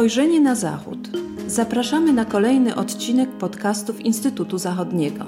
Spojrzenie 0.00 0.40
na 0.40 0.54
Zachód. 0.54 0.98
Zapraszamy 1.46 2.12
na 2.12 2.24
kolejny 2.24 2.74
odcinek 2.76 3.30
podcastów 3.30 4.00
Instytutu 4.00 4.58
Zachodniego. 4.58 5.24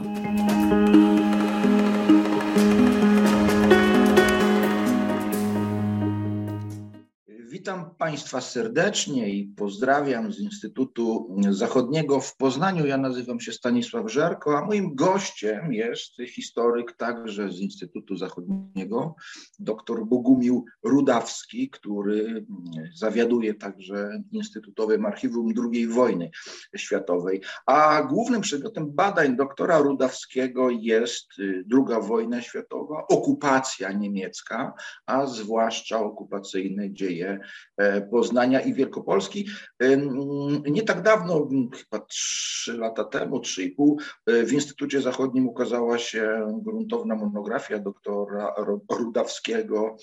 Witam 7.92 8.08
Państwa 8.08 8.40
serdecznie 8.40 9.28
i 9.28 9.44
pozdrawiam 9.44 10.32
z 10.32 10.40
Instytutu 10.40 11.36
Zachodniego 11.50 12.20
w 12.20 12.36
Poznaniu. 12.36 12.86
Ja 12.86 12.96
nazywam 12.96 13.40
się 13.40 13.52
Stanisław 13.52 14.12
Żerko, 14.12 14.58
a 14.58 14.64
moim 14.64 14.94
gościem 14.94 15.72
jest 15.72 16.12
historyk 16.28 16.92
także 16.96 17.50
z 17.50 17.58
Instytutu 17.58 18.16
Zachodniego, 18.16 19.14
dr 19.58 20.06
Bogumił 20.06 20.64
Rudawski, 20.82 21.70
który 21.70 22.46
zawiaduje 22.94 23.54
także 23.54 24.22
Instytutowym 24.32 25.06
Archiwum 25.06 25.52
II 25.72 25.86
wojny 25.86 26.30
światowej. 26.76 27.40
A 27.66 28.02
głównym 28.02 28.40
przedmiotem 28.40 28.90
badań 28.90 29.36
doktora 29.36 29.78
Rudawskiego 29.78 30.70
jest 30.70 31.28
II 31.72 32.08
wojna 32.08 32.42
światowa, 32.42 33.06
okupacja 33.08 33.92
niemiecka, 33.92 34.72
a 35.06 35.26
zwłaszcza 35.26 36.00
okupacyjne 36.00 36.92
dzieje 36.92 37.40
Poznania 38.10 38.60
i 38.60 38.74
Wielkopolski. 38.74 39.46
E, 39.82 39.96
nie 40.70 40.82
tak 40.82 41.02
dawno, 41.02 41.48
chyba 41.74 41.98
trzy 42.04 42.78
lata 42.78 43.04
temu, 43.04 43.40
trzy 43.40 43.62
i 43.62 43.70
pół, 43.70 44.00
e, 44.26 44.44
w 44.44 44.52
Instytucie 44.52 45.00
Zachodnim 45.00 45.48
ukazała 45.48 45.98
się 45.98 46.52
gruntowna 46.64 47.14
monografia 47.14 47.78
doktora 47.78 48.54
Rudawskiego 48.90 49.96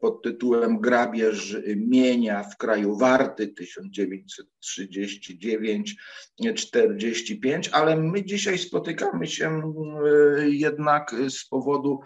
pod 0.00 0.22
tytułem 0.22 0.80
Grabież 0.80 1.56
mienia 1.76 2.42
w 2.42 2.56
kraju 2.56 2.96
Warty 2.96 3.54
1939-45, 6.40 7.68
ale 7.72 7.96
my 7.96 8.24
dzisiaj 8.24 8.58
spotykamy 8.58 9.26
się 9.26 9.62
jednak 10.44 11.14
z 11.28 11.48
powodu 11.48 12.00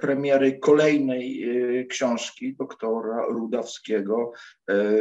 premiery 0.00 0.58
kolejnej 0.58 1.46
książki 1.88 2.56
doktora 2.56 3.26
Rudawskiego 3.26 3.72
E, 3.92 4.32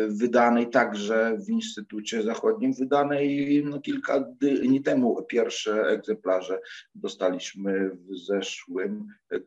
wydanej 0.08 0.70
także 0.70 1.38
w 1.48 1.50
Instytucie 1.50 2.24
Zachodnim, 2.24 2.74
wydanej 2.74 3.64
no, 3.66 3.82
kilka 3.82 4.20
dni 4.20 4.82
temu. 4.82 5.24
Pierwsze 5.24 5.82
egzemplarze 5.82 6.60
dostaliśmy 6.96 7.90
w 7.90 8.18
zeszłym 8.18 9.08
e, 9.32 9.40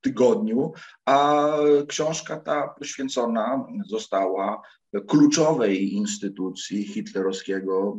tygodniu, 0.00 0.72
a 1.06 1.48
książka 1.88 2.36
ta 2.36 2.68
poświęcona 2.68 3.66
została 3.86 4.62
kluczowej 5.08 5.92
instytucji 5.92 6.86
hitlerowskiego 6.86 7.98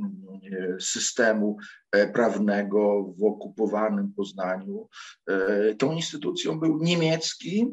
e, 0.51 0.79
systemu 0.79 1.57
prawnego 2.13 3.13
w 3.17 3.23
okupowanym 3.23 4.13
Poznaniu. 4.13 4.87
Tą 5.77 5.91
instytucją 5.91 6.59
był 6.59 6.77
niemiecki 6.83 7.67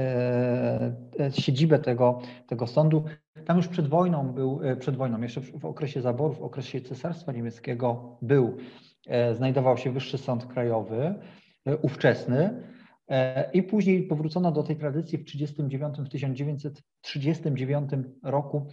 siedzibę 1.32 1.80
tego, 1.80 2.20
tego 2.48 2.68
sądu 2.68 3.04
tam 3.46 3.58
już 3.58 3.68
przed 3.68 3.88
wojną 3.88 4.34
był, 4.34 4.60
e, 4.64 4.76
przed 4.76 4.96
wojną, 4.96 5.22
jeszcze 5.22 5.42
w, 5.42 5.66
okresie 5.66 6.02
zaborów, 6.02 6.40
w 6.40 6.44
okresie 6.44 6.82
Cesarstwa 6.82 7.32
Niemieckiego 7.32 8.18
był, 8.22 8.58
e, 9.08 9.36
znajdował 9.36 9.78
się 9.78 9.92
Wyższy 9.92 10.18
Sąd 10.18 10.46
Krajowy, 10.46 11.16
e, 11.66 11.78
ówczesny, 11.78 12.76
i 13.54 13.64
później 13.64 14.04
powrócono 14.04 14.52
do 14.52 14.64
tej 14.64 14.76
tradycji 14.76 15.18
w 15.18 15.26
1939, 15.26 16.04
w 16.04 16.74
1939 17.04 17.92
roku 18.24 18.68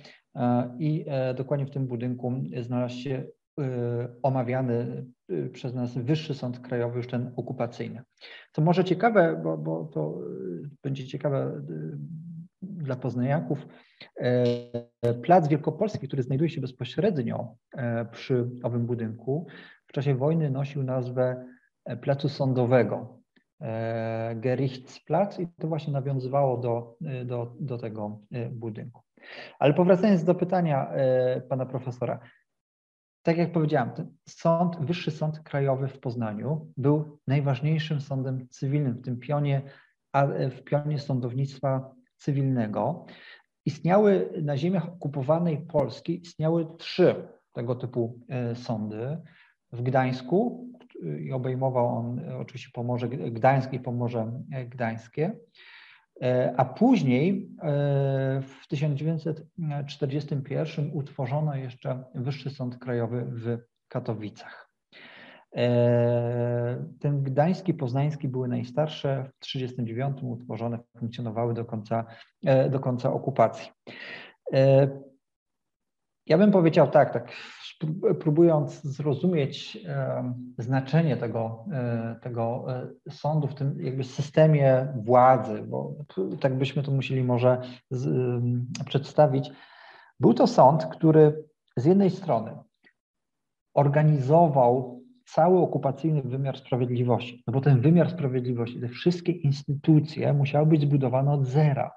i 0.79 1.05
dokładnie 1.37 1.67
w 1.67 1.71
tym 1.71 1.87
budynku 1.87 2.33
znalazł 2.61 2.99
się 2.99 3.25
omawiany 4.23 5.07
przez 5.53 5.75
nas 5.75 5.99
Wyższy 5.99 6.35
Sąd 6.35 6.61
Krajowy, 6.61 6.97
już 6.97 7.07
ten 7.07 7.33
okupacyjny. 7.37 8.03
To 8.53 8.63
może 8.63 8.85
ciekawe, 8.85 9.41
bo, 9.45 9.59
bo 9.59 9.85
to 9.85 10.19
będzie 10.83 11.07
ciekawe 11.07 11.63
dla 12.83 12.97
poznaniaków, 12.97 13.67
e, 14.17 15.15
Plac 15.23 15.49
Wielkopolski, 15.49 16.07
który 16.09 16.23
znajduje 16.23 16.51
się 16.51 16.61
bezpośrednio 16.61 17.55
e, 17.77 18.05
przy 18.05 18.51
owym 18.63 18.87
budynku, 18.87 19.47
w 19.87 19.93
czasie 19.93 20.15
wojny 20.15 20.51
nosił 20.51 20.83
nazwę 20.83 21.45
e, 21.85 21.97
Placu 21.97 22.29
Sądowego. 22.29 23.23
Gerichtsplatz 24.35 25.39
i 25.39 25.49
to 25.61 25.69
właśnie 25.69 25.93
nawiązywało 25.93 26.57
do, 26.57 26.97
do, 27.25 27.55
do 27.61 27.79
tego 27.79 28.21
budynku. 28.51 29.03
Ale 29.59 29.75
powracając 29.75 30.25
do 30.25 30.35
pytania 30.35 30.93
pana 31.49 31.67
profesora, 31.67 32.21
tak 33.23 33.39
jak 33.39 33.53
powiedziałam, 33.53 33.93
ten 33.95 34.15
sąd, 34.29 34.77
Wyższy 34.81 35.11
Sąd 35.11 35.41
Krajowy 35.41 35.89
w 35.89 36.01
Poznaniu 36.01 36.73
był 36.77 37.19
najważniejszym 37.27 38.01
sądem 38.01 38.49
cywilnym 38.49 38.95
w 38.95 39.03
tym 39.03 39.19
pionie, 39.19 39.63
w 40.51 40.63
pionie 40.65 40.99
sądownictwa 40.99 41.95
cywilnego. 42.23 43.07
Istniały 43.65 44.31
na 44.43 44.57
ziemiach 44.57 44.89
okupowanej 44.89 45.67
Polski 45.67 46.23
istniały 46.23 46.67
trzy 46.79 47.29
tego 47.53 47.75
typu 47.75 48.21
e, 48.29 48.55
sądy. 48.55 49.19
W 49.73 49.83
Gdańsku 49.83 50.69
i 51.21 51.33
obejmował 51.33 51.87
on 51.87 52.19
e, 52.19 52.39
oczywiście 52.39 52.71
Pomorze 52.73 53.09
Gdańskie 53.09 53.77
i 53.77 53.81
Pomorze 53.81 54.43
e, 54.53 54.67
Gdańskie. 54.67 55.33
A 56.57 56.65
później 56.65 57.51
w 58.43 58.67
1941 58.69 60.91
utworzono 60.93 61.57
jeszcze 61.57 62.05
Wyższy 62.15 62.51
Sąd 62.51 62.79
Krajowy 62.79 63.25
w 63.25 63.59
Katowicach. 63.89 64.72
E, 65.57 66.85
ten 67.01 67.23
gdański, 67.23 67.75
poznański 67.75 68.29
były 68.29 68.49
najstarsze, 68.49 69.25
w 69.25 69.45
1939 69.45 70.41
utworzone, 70.41 70.79
funkcjonowały 70.99 71.55
do 71.55 71.65
końca, 71.65 72.05
e, 72.45 72.71
do 72.71 72.81
końca 72.81 73.13
okupacji. 73.13 73.71
E, 74.53 74.89
ja 76.27 76.39
bym 76.39 76.51
powiedział 76.51 76.91
tak, 76.91 77.13
tak 77.13 77.33
próbując 78.21 78.83
zrozumieć 78.83 79.79
znaczenie 80.59 81.17
tego, 81.17 81.65
tego 82.21 82.67
sądu 83.11 83.49
w 83.49 83.55
tym 83.55 83.81
jakby 83.81 84.05
systemie 84.05 84.93
władzy, 84.97 85.63
bo 85.63 85.95
tak 86.41 86.59
byśmy 86.59 86.83
to 86.83 86.91
musieli 86.91 87.25
może 87.25 87.61
z, 87.91 88.11
przedstawić, 88.87 89.51
był 90.21 90.35
to 90.35 90.47
sąd, 90.47 90.87
który 90.87 91.45
z 91.77 91.85
jednej 91.85 92.11
strony 92.11 92.59
organizował 93.75 95.02
cały 95.25 95.59
okupacyjny 95.59 96.23
wymiar 96.23 96.59
sprawiedliwości, 96.59 97.43
no 97.47 97.53
bo 97.53 97.61
ten 97.61 97.81
wymiar 97.81 98.11
sprawiedliwości, 98.11 98.81
te 98.81 98.89
wszystkie 98.89 99.33
instytucje 99.33 100.33
musiały 100.33 100.67
być 100.67 100.83
zbudowane 100.83 101.33
od 101.33 101.47
zera. 101.47 101.93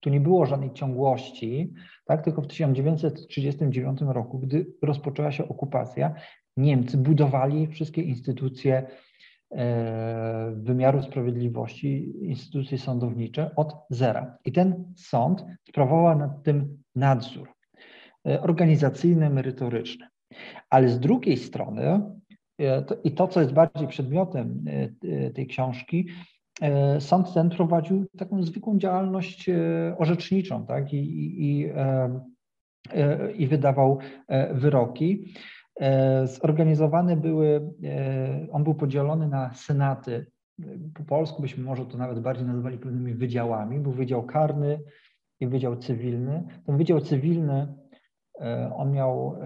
Tu 0.00 0.10
nie 0.10 0.20
było 0.20 0.46
żadnej 0.46 0.72
ciągłości, 0.72 1.72
tak? 2.04 2.24
tylko 2.24 2.42
w 2.42 2.46
1939 2.46 4.00
roku, 4.00 4.38
gdy 4.38 4.66
rozpoczęła 4.82 5.32
się 5.32 5.48
okupacja, 5.48 6.14
Niemcy 6.56 6.98
budowali 6.98 7.66
wszystkie 7.66 8.02
instytucje 8.02 8.86
e, 9.50 10.52
wymiaru 10.56 11.02
sprawiedliwości, 11.02 12.12
instytucje 12.28 12.78
sądownicze 12.78 13.50
od 13.56 13.74
zera. 13.90 14.38
I 14.44 14.52
ten 14.52 14.92
sąd 14.96 15.44
sprawował 15.68 16.18
nad 16.18 16.42
tym 16.42 16.82
nadzór 16.94 17.48
e, 18.28 18.42
organizacyjny, 18.42 19.30
merytoryczny. 19.30 20.06
Ale 20.70 20.88
z 20.88 21.00
drugiej 21.00 21.36
strony, 21.36 22.00
i 23.04 23.12
to, 23.12 23.28
co 23.28 23.40
jest 23.40 23.52
bardziej 23.52 23.88
przedmiotem 23.88 24.64
tej 25.34 25.46
książki, 25.46 26.08
E, 26.60 27.00
sąd 27.00 27.34
ten 27.34 27.50
prowadził 27.50 28.06
taką 28.18 28.42
zwykłą 28.42 28.78
działalność 28.78 29.48
e, 29.48 29.54
orzeczniczą 29.98 30.66
tak? 30.66 30.92
I, 30.92 30.98
i, 31.50 31.70
e, 31.74 32.22
i 33.32 33.46
wydawał 33.46 33.98
wyroki. 34.52 35.34
Zorganizowane 36.24 37.16
były, 37.16 37.72
on 38.52 38.64
był 38.64 38.74
podzielony 38.74 39.28
na 39.28 39.54
senaty. 39.54 40.26
Po 40.94 41.04
polsku 41.04 41.42
byśmy 41.42 41.64
może 41.64 41.86
to 41.86 41.98
nawet 41.98 42.20
bardziej 42.20 42.46
nazywali 42.46 42.78
pewnymi 42.78 43.14
wydziałami. 43.14 43.80
Był 43.80 43.92
wydział 43.92 44.22
karny 44.22 44.80
i 45.40 45.46
wydział 45.46 45.76
cywilny. 45.76 46.44
Ten 46.66 46.76
wydział 46.76 47.00
cywilny, 47.00 47.74
on 48.76 48.92
miał, 48.92 49.38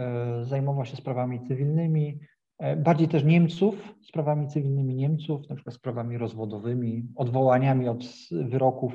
zajmował 0.42 0.84
się 0.84 0.96
sprawami 0.96 1.40
cywilnymi, 1.48 2.20
E, 2.20 2.35
bardziej 2.76 3.08
też 3.08 3.24
Niemców, 3.24 3.94
sprawami 4.02 4.48
cywilnymi 4.48 4.94
Niemców, 4.94 5.48
na 5.48 5.54
przykład 5.54 5.74
sprawami 5.74 6.18
rozwodowymi, 6.18 7.08
odwołaniami 7.16 7.88
od 7.88 8.04
wyroków 8.30 8.92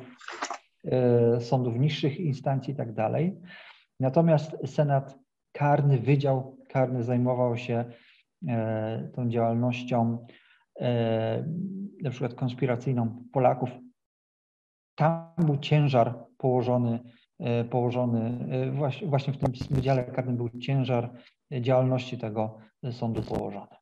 e, 0.86 1.42
sądów 1.42 1.80
niższych 1.80 2.20
instancji 2.20 2.74
i 2.74 2.78
tak 2.78 2.94
dalej. 2.94 3.42
Natomiast 4.00 4.58
Senat 4.66 5.20
karny, 5.52 6.00
Wydział 6.00 6.58
Karny 6.70 7.04
zajmował 7.04 7.58
się 7.58 7.86
e, 8.48 9.10
tą 9.16 9.30
działalnością 9.30 10.26
na 12.04 12.10
przykład 12.10 12.34
konspiracyjną 12.34 13.24
Polaków. 13.34 13.70
Tam 14.96 15.34
był 15.38 15.58
ciężar 15.58 16.26
położony, 16.38 17.00
położony 17.70 18.46
właśnie 19.06 19.34
w 19.34 19.38
tym 19.38 19.54
Wydziale 19.70 20.04
Karnym 20.04 20.38
był 20.38 20.50
ciężar 20.50 21.14
działalności 21.62 22.18
tego 22.18 22.58
sądu 22.92 23.22
położone. 23.22 23.82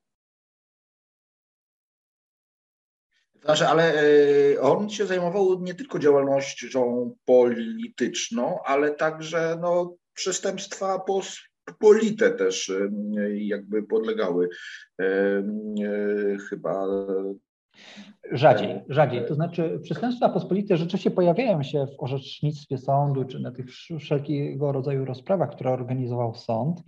Znaczy, 3.43 3.67
ale 3.67 3.93
e, 3.93 4.61
on 4.61 4.89
się 4.89 5.05
zajmował 5.05 5.61
nie 5.61 5.73
tylko 5.73 5.99
działalnością 5.99 7.15
polityczną, 7.25 8.59
ale 8.65 8.91
także 8.91 9.57
no, 9.61 9.95
przestępstwa 10.13 10.99
pospolite 10.99 12.31
też 12.31 12.69
e, 12.69 12.89
jakby 13.35 13.83
podlegały 13.83 14.49
e, 14.99 15.43
chyba 16.49 16.85
Rzadziej, 18.31 18.81
rzadziej. 18.89 19.25
To 19.25 19.35
znaczy 19.35 19.79
przestępstwa 19.83 20.29
pospolite 20.29 20.77
rzeczywiście 20.77 21.11
pojawiają 21.11 21.63
się 21.63 21.87
w 21.87 22.03
orzecznictwie 22.03 22.77
sądu, 22.77 23.25
czy 23.25 23.39
na 23.39 23.51
tych 23.51 23.65
wszelkiego 23.99 24.71
rodzaju 24.71 25.05
rozprawach, 25.05 25.49
które 25.49 25.71
organizował 25.71 26.35
sąd, 26.35 26.83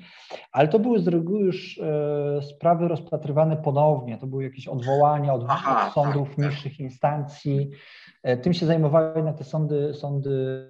ale 0.52 0.68
to 0.68 0.80
były 0.80 1.00
z 1.00 1.08
reguły 1.08 1.40
już 1.40 1.80
e, 1.80 2.42
sprawy 2.42 2.88
rozpatrywane 2.88 3.58
ponownie. 3.58 4.18
To 4.18 4.28
były 4.28 4.44
jakieś 4.44 4.68
odwołania 4.68 5.34
od, 5.34 5.46
Aha, 5.48 5.88
od 5.88 5.94
sądów 5.94 6.28
tak, 6.28 6.38
tak. 6.38 6.46
niższych 6.46 6.72
tak. 6.72 6.80
instancji. 6.80 7.70
E, 8.24 8.38
tym 8.38 8.54
się 8.54 8.66
zajmowały 8.66 9.24
na 9.24 9.34
te 9.34 9.44
sądy, 9.44 9.94
sądy 9.94 10.68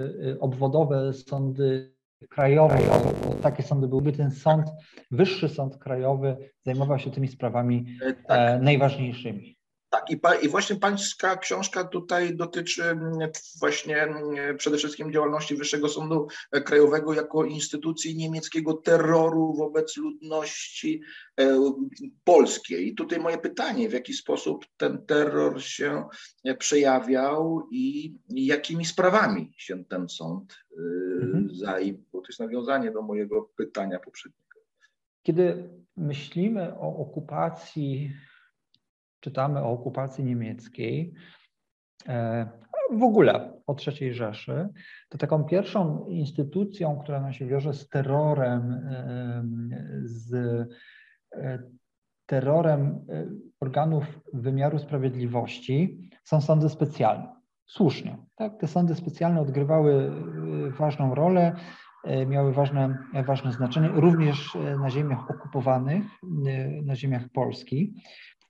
e, 0.00 0.04
obwodowe, 0.40 1.12
sądy 1.12 1.97
krajowej, 2.30 2.84
takie 3.42 3.62
sądy 3.62 3.88
byłyby, 3.88 4.12
ten 4.12 4.30
sąd, 4.30 4.66
wyższy 5.10 5.48
sąd 5.48 5.76
krajowy 5.78 6.36
zajmował 6.66 6.98
się 6.98 7.10
tymi 7.10 7.28
sprawami 7.28 7.86
tak. 8.00 8.16
e, 8.28 8.58
najważniejszymi. 8.58 9.57
Tak, 9.90 10.10
i, 10.10 10.16
pa, 10.16 10.34
i 10.34 10.48
właśnie 10.48 10.76
pańska 10.76 11.36
książka 11.36 11.84
tutaj 11.84 12.36
dotyczy 12.36 12.84
mm, 12.84 13.30
właśnie 13.60 14.02
mm, 14.02 14.56
przede 14.56 14.76
wszystkim 14.76 15.12
działalności 15.12 15.56
Wyższego 15.56 15.88
Sądu 15.88 16.28
Krajowego 16.64 17.14
jako 17.14 17.44
instytucji 17.44 18.16
niemieckiego 18.16 18.74
terroru 18.74 19.54
wobec 19.54 19.96
ludności 19.96 21.00
e, 21.40 21.58
polskiej. 22.24 22.88
I 22.88 22.94
tutaj 22.94 23.18
moje 23.18 23.38
pytanie, 23.38 23.88
w 23.88 23.92
jaki 23.92 24.14
sposób 24.14 24.66
ten 24.76 25.06
terror 25.06 25.62
się 25.62 26.04
przejawiał 26.58 27.68
i 27.70 28.14
jakimi 28.28 28.84
sprawami 28.84 29.52
się 29.56 29.84
ten 29.84 30.08
sąd 30.08 30.58
e, 30.72 30.82
mhm. 31.22 31.48
zajmował? 31.54 32.22
To 32.22 32.28
jest 32.28 32.40
nawiązanie 32.40 32.90
do 32.90 33.02
mojego 33.02 33.50
pytania 33.56 33.98
poprzedniego. 33.98 34.60
Kiedy 35.22 35.68
myślimy 35.96 36.74
o 36.74 36.96
okupacji 36.96 38.12
czytamy 39.20 39.60
o 39.62 39.70
okupacji 39.70 40.24
niemieckiej, 40.24 41.14
e, 42.08 42.48
w 42.92 43.02
ogóle 43.02 43.52
o 43.66 43.76
III 43.86 44.14
Rzeszy, 44.14 44.68
to 45.08 45.18
taką 45.18 45.44
pierwszą 45.44 46.06
instytucją, 46.06 46.98
która 47.02 47.20
nam 47.20 47.32
się 47.32 47.46
wiąże 47.46 47.74
z 47.74 47.88
terrorem, 47.88 48.72
e, 48.72 49.42
z 50.04 50.34
e, 51.32 51.58
terrorem 52.26 53.06
organów 53.60 54.04
wymiaru 54.32 54.78
sprawiedliwości 54.78 56.10
są 56.24 56.40
sądy 56.40 56.68
specjalne. 56.68 57.32
Słusznie. 57.66 58.16
Tak? 58.36 58.60
Te 58.60 58.66
sądy 58.66 58.94
specjalne 58.94 59.40
odgrywały 59.40 60.12
ważną 60.78 61.14
rolę, 61.14 61.52
miały 62.26 62.52
ważne, 62.52 62.98
ważne 63.26 63.52
znaczenie, 63.52 63.88
również 63.88 64.58
na 64.80 64.90
ziemiach 64.90 65.30
okupowanych, 65.30 66.04
na 66.84 66.96
ziemiach 66.96 67.28
Polski. 67.32 67.94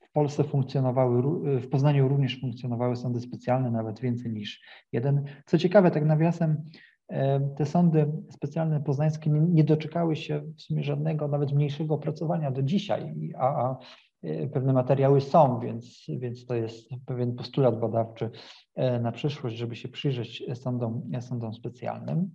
W 0.09 0.11
Polsce 0.11 0.43
funkcjonowały, 0.43 1.21
w 1.59 1.69
Poznaniu 1.69 2.07
również 2.07 2.39
funkcjonowały 2.41 2.95
sądy 2.95 3.21
specjalne, 3.21 3.71
nawet 3.71 3.99
więcej 3.99 4.33
niż 4.33 4.61
jeden. 4.91 5.23
Co 5.45 5.57
ciekawe, 5.57 5.91
tak 5.91 6.05
nawiasem, 6.05 6.63
e, 7.09 7.49
te 7.57 7.65
sądy 7.65 8.11
specjalne 8.31 8.81
poznańskie 8.81 9.29
nie, 9.29 9.39
nie 9.39 9.63
doczekały 9.63 10.15
się 10.15 10.41
w 10.57 10.61
sumie 10.61 10.83
żadnego, 10.83 11.27
nawet 11.27 11.51
mniejszego 11.51 11.95
opracowania 11.95 12.51
do 12.51 12.63
dzisiaj, 12.63 13.15
a, 13.37 13.47
a 13.47 13.77
e, 14.23 14.47
pewne 14.47 14.73
materiały 14.73 15.21
są, 15.21 15.59
więc, 15.59 16.05
więc 16.19 16.45
to 16.45 16.55
jest 16.55 16.89
pewien 17.05 17.35
postulat 17.35 17.79
badawczy 17.79 18.31
e, 18.75 18.99
na 18.99 19.11
przyszłość, 19.11 19.55
żeby 19.55 19.75
się 19.75 19.87
przyjrzeć 19.87 20.43
sądom, 20.53 21.11
sądom 21.19 21.53
specjalnym. 21.53 22.31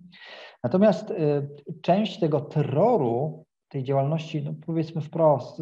Natomiast 0.63 1.13
część 1.81 2.19
tego 2.19 2.41
terroru, 2.41 3.45
tej 3.67 3.83
działalności, 3.83 4.43
no 4.43 4.53
powiedzmy 4.65 5.01
wprost, 5.01 5.61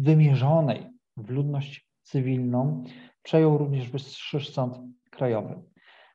wymierzonej 0.00 0.95
w 1.16 1.30
ludność 1.30 1.88
cywilną 2.02 2.84
przejął 3.22 3.58
również 3.58 3.90
Wyższy 3.90 4.40
Sąd 4.40 4.78
Krajowy. 5.10 5.62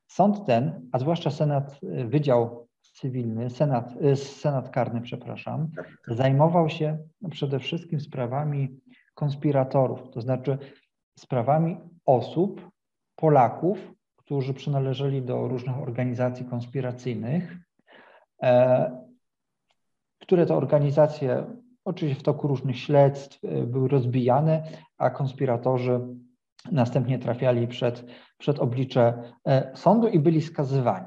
Sąd 0.06 0.46
ten, 0.46 0.88
a 0.92 0.98
zwłaszcza 0.98 1.30
Senat, 1.30 1.80
y, 1.82 2.04
Wydział 2.04 2.68
Cywilny, 2.80 3.50
Senat, 3.50 3.94
y, 4.02 4.16
Senat 4.16 4.70
Karny, 4.70 5.00
przepraszam, 5.00 5.68
zajmował 6.08 6.68
się 6.68 6.98
przede 7.30 7.58
wszystkim 7.58 8.00
sprawami 8.00 8.80
konspiratorów, 9.14 10.10
to 10.10 10.20
znaczy 10.20 10.58
sprawami 11.18 11.76
osób, 12.04 12.70
Polaków, 13.16 13.92
którzy 14.16 14.54
przynależeli 14.54 15.22
do 15.22 15.48
różnych 15.48 15.76
organizacji 15.76 16.46
konspiracyjnych, 16.46 17.56
e, 18.42 19.02
które 20.20 20.46
to 20.46 20.56
organizacje 20.56 21.46
Oczywiście 21.84 22.20
w 22.20 22.22
toku 22.22 22.48
różnych 22.48 22.78
śledztw 22.78 23.44
e, 23.44 23.66
były 23.66 23.88
rozbijane, 23.88 24.62
a 24.98 25.10
konspiratorzy 25.10 26.00
następnie 26.72 27.18
trafiali 27.18 27.68
przed, 27.68 28.04
przed 28.38 28.58
oblicze 28.58 29.32
e, 29.46 29.76
sądu 29.76 30.08
i 30.08 30.18
byli 30.18 30.42
skazywani. 30.42 31.06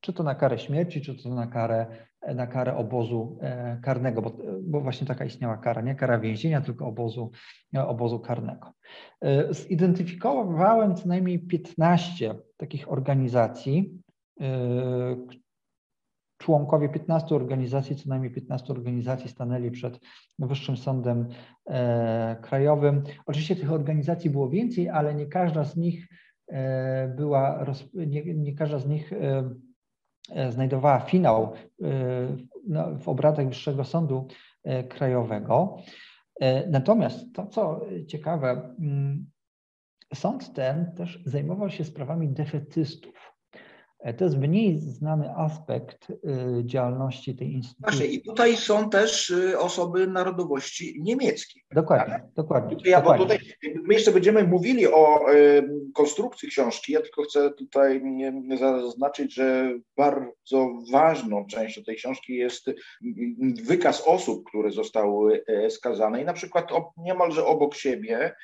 Czy 0.00 0.12
to 0.12 0.22
na 0.22 0.34
karę 0.34 0.58
śmierci, 0.58 1.00
czy 1.00 1.22
to 1.22 1.28
na 1.28 1.46
karę, 1.46 1.86
e, 2.22 2.34
na 2.34 2.46
karę 2.46 2.76
obozu 2.76 3.38
karnego, 3.82 4.22
bo, 4.22 4.32
bo 4.62 4.80
właśnie 4.80 5.06
taka 5.06 5.24
istniała 5.24 5.56
kara, 5.56 5.82
nie 5.82 5.94
kara 5.94 6.18
więzienia, 6.18 6.60
tylko 6.60 6.86
obozu, 6.86 7.30
obozu 7.86 8.20
karnego. 8.20 8.72
Zidentyfikowałem 9.50 10.96
co 10.96 11.08
najmniej 11.08 11.38
15 11.38 12.34
takich 12.56 12.92
organizacji, 12.92 14.02
członkowie 16.38 16.88
15 16.88 17.34
organizacji, 17.34 17.96
co 17.96 18.08
najmniej 18.08 18.32
15 18.32 18.72
organizacji 18.72 19.30
stanęli 19.30 19.70
przed 19.70 20.00
Wyższym 20.38 20.76
Sądem 20.76 21.28
e, 21.66 22.36
Krajowym. 22.42 23.02
Oczywiście 23.26 23.56
tych 23.56 23.72
organizacji 23.72 24.30
było 24.30 24.48
więcej, 24.48 24.88
ale 24.88 25.14
nie 25.14 25.26
każda 25.26 25.64
z 25.64 25.76
nich 25.76 26.08
e, 26.48 27.08
była, 27.16 27.64
nie, 27.94 28.34
nie 28.34 28.54
każda 28.54 28.78
z 28.78 28.86
nich 28.86 29.12
e, 29.12 29.50
znajdowała 30.50 31.00
finał 31.00 31.52
no, 32.68 32.98
w 32.98 33.08
obradach 33.08 33.48
Wyższego 33.48 33.84
Sądu 33.84 34.28
Krajowego. 34.88 35.76
Natomiast 36.70 37.34
to, 37.34 37.46
co 37.46 37.80
ciekawe, 38.06 38.74
mm, 38.78 39.26
sąd 40.14 40.52
ten 40.54 40.92
też 40.96 41.22
zajmował 41.26 41.70
się 41.70 41.84
sprawami 41.84 42.28
defetystów. 42.28 43.33
E, 44.04 44.14
to 44.14 44.24
jest 44.24 44.36
mniej 44.36 44.80
znany 44.80 45.30
aspekt 45.36 46.10
y, 46.10 46.16
działalności 46.64 47.36
tej 47.36 47.52
instytucji. 47.52 47.82
Właśnie, 47.82 48.06
i 48.06 48.22
tutaj 48.22 48.56
są 48.56 48.90
też 48.90 49.30
y, 49.30 49.58
osoby 49.58 50.06
narodowości 50.06 50.96
niemieckiej. 51.00 51.62
Dokładnie, 51.74 52.14
tak? 52.14 52.32
dokładnie. 52.34 52.76
Ja, 52.84 53.00
dokładnie. 53.00 53.26
Bo 53.26 53.32
tutaj 53.32 53.54
my 53.84 53.94
jeszcze 53.94 54.12
będziemy 54.12 54.44
mówili 54.44 54.86
o 54.86 55.32
y, 55.32 55.68
konstrukcji 55.94 56.48
książki. 56.48 56.92
Ja 56.92 57.00
tylko 57.00 57.22
chcę 57.22 57.50
tutaj 57.50 58.02
zaznaczyć, 58.58 59.34
że 59.34 59.74
bardzo 59.96 60.68
ważną 60.92 61.46
częścią 61.46 61.82
tej 61.82 61.96
książki 61.96 62.36
jest 62.36 62.70
wykaz 63.64 64.02
osób, 64.06 64.48
które 64.48 64.70
zostały 64.70 65.44
e, 65.46 65.70
skazane 65.70 66.22
i 66.22 66.24
na 66.24 66.32
przykład 66.32 66.70
niemalże 66.96 67.46
obok 67.46 67.74
siebie 67.74 68.34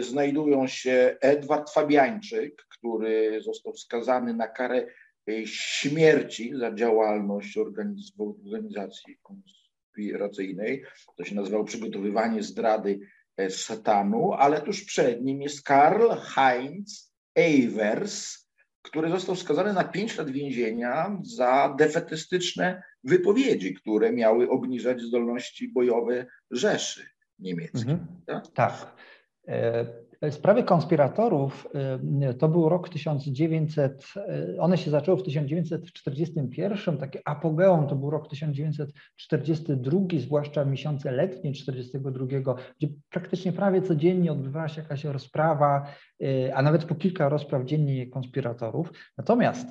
znajdują 0.00 0.66
się 0.66 1.16
Edward 1.20 1.70
Fabiańczyk, 1.70 2.66
który 2.68 3.40
został 3.42 3.76
skazany 3.76 4.34
na 4.34 4.48
karę 4.48 4.86
e, 5.28 5.46
śmierci 5.46 6.52
za 6.56 6.74
działalność 6.74 7.58
organizacji 7.58 9.18
konspiracyjnej. 9.22 10.84
To 11.16 11.24
się 11.24 11.34
nazywało 11.34 11.64
przygotowywanie 11.64 12.42
zdrady 12.42 13.00
e, 13.36 13.50
satanu, 13.50 14.32
ale 14.32 14.60
tuż 14.60 14.84
przed 14.84 15.24
nim 15.24 15.42
jest 15.42 15.62
Karl 15.62 16.08
Heinz 16.34 17.14
Evers, 17.34 18.44
który 18.82 19.10
został 19.10 19.36
skazany 19.36 19.72
na 19.72 19.84
5 19.84 20.18
lat 20.18 20.30
więzienia 20.30 21.18
za 21.22 21.74
defetystyczne 21.78 22.82
wypowiedzi, 23.04 23.74
które 23.74 24.12
miały 24.12 24.50
obniżać 24.50 25.02
zdolności 25.02 25.68
bojowe 25.68 26.26
Rzeszy 26.50 27.06
Niemieckiej. 27.38 27.92
Mhm. 27.92 28.06
Tak? 28.26 28.44
tak. 28.54 28.96
E, 29.48 30.30
sprawy 30.30 30.62
konspiratorów 30.62 31.68
e, 32.20 32.34
to 32.34 32.48
był 32.48 32.68
rok 32.68 32.88
1900, 32.88 34.04
e, 34.16 34.60
one 34.60 34.78
się 34.78 34.90
zaczęły 34.90 35.18
w 35.18 35.22
1941, 35.22 36.98
takie 36.98 37.20
apogeum 37.24 37.86
to 37.86 37.96
był 37.96 38.10
rok 38.10 38.28
1942, 38.28 40.00
zwłaszcza 40.18 40.64
miesiące 40.64 41.12
letnie 41.12 41.52
1942, 41.52 42.54
gdzie 42.78 42.88
praktycznie 43.10 43.52
prawie 43.52 43.82
codziennie 43.82 44.32
odbywała 44.32 44.68
się 44.68 44.82
jakaś 44.82 45.04
rozprawa, 45.04 45.86
a 46.54 46.62
nawet 46.62 46.84
po 46.84 46.94
kilka 46.94 47.28
rozpraw 47.28 47.64
dziennie 47.64 48.06
konspiratorów. 48.06 48.92
Natomiast 49.18 49.68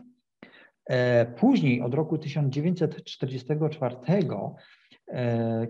później, 1.35 1.81
od 1.81 1.93
roku 1.93 2.17
1944, 2.17 3.95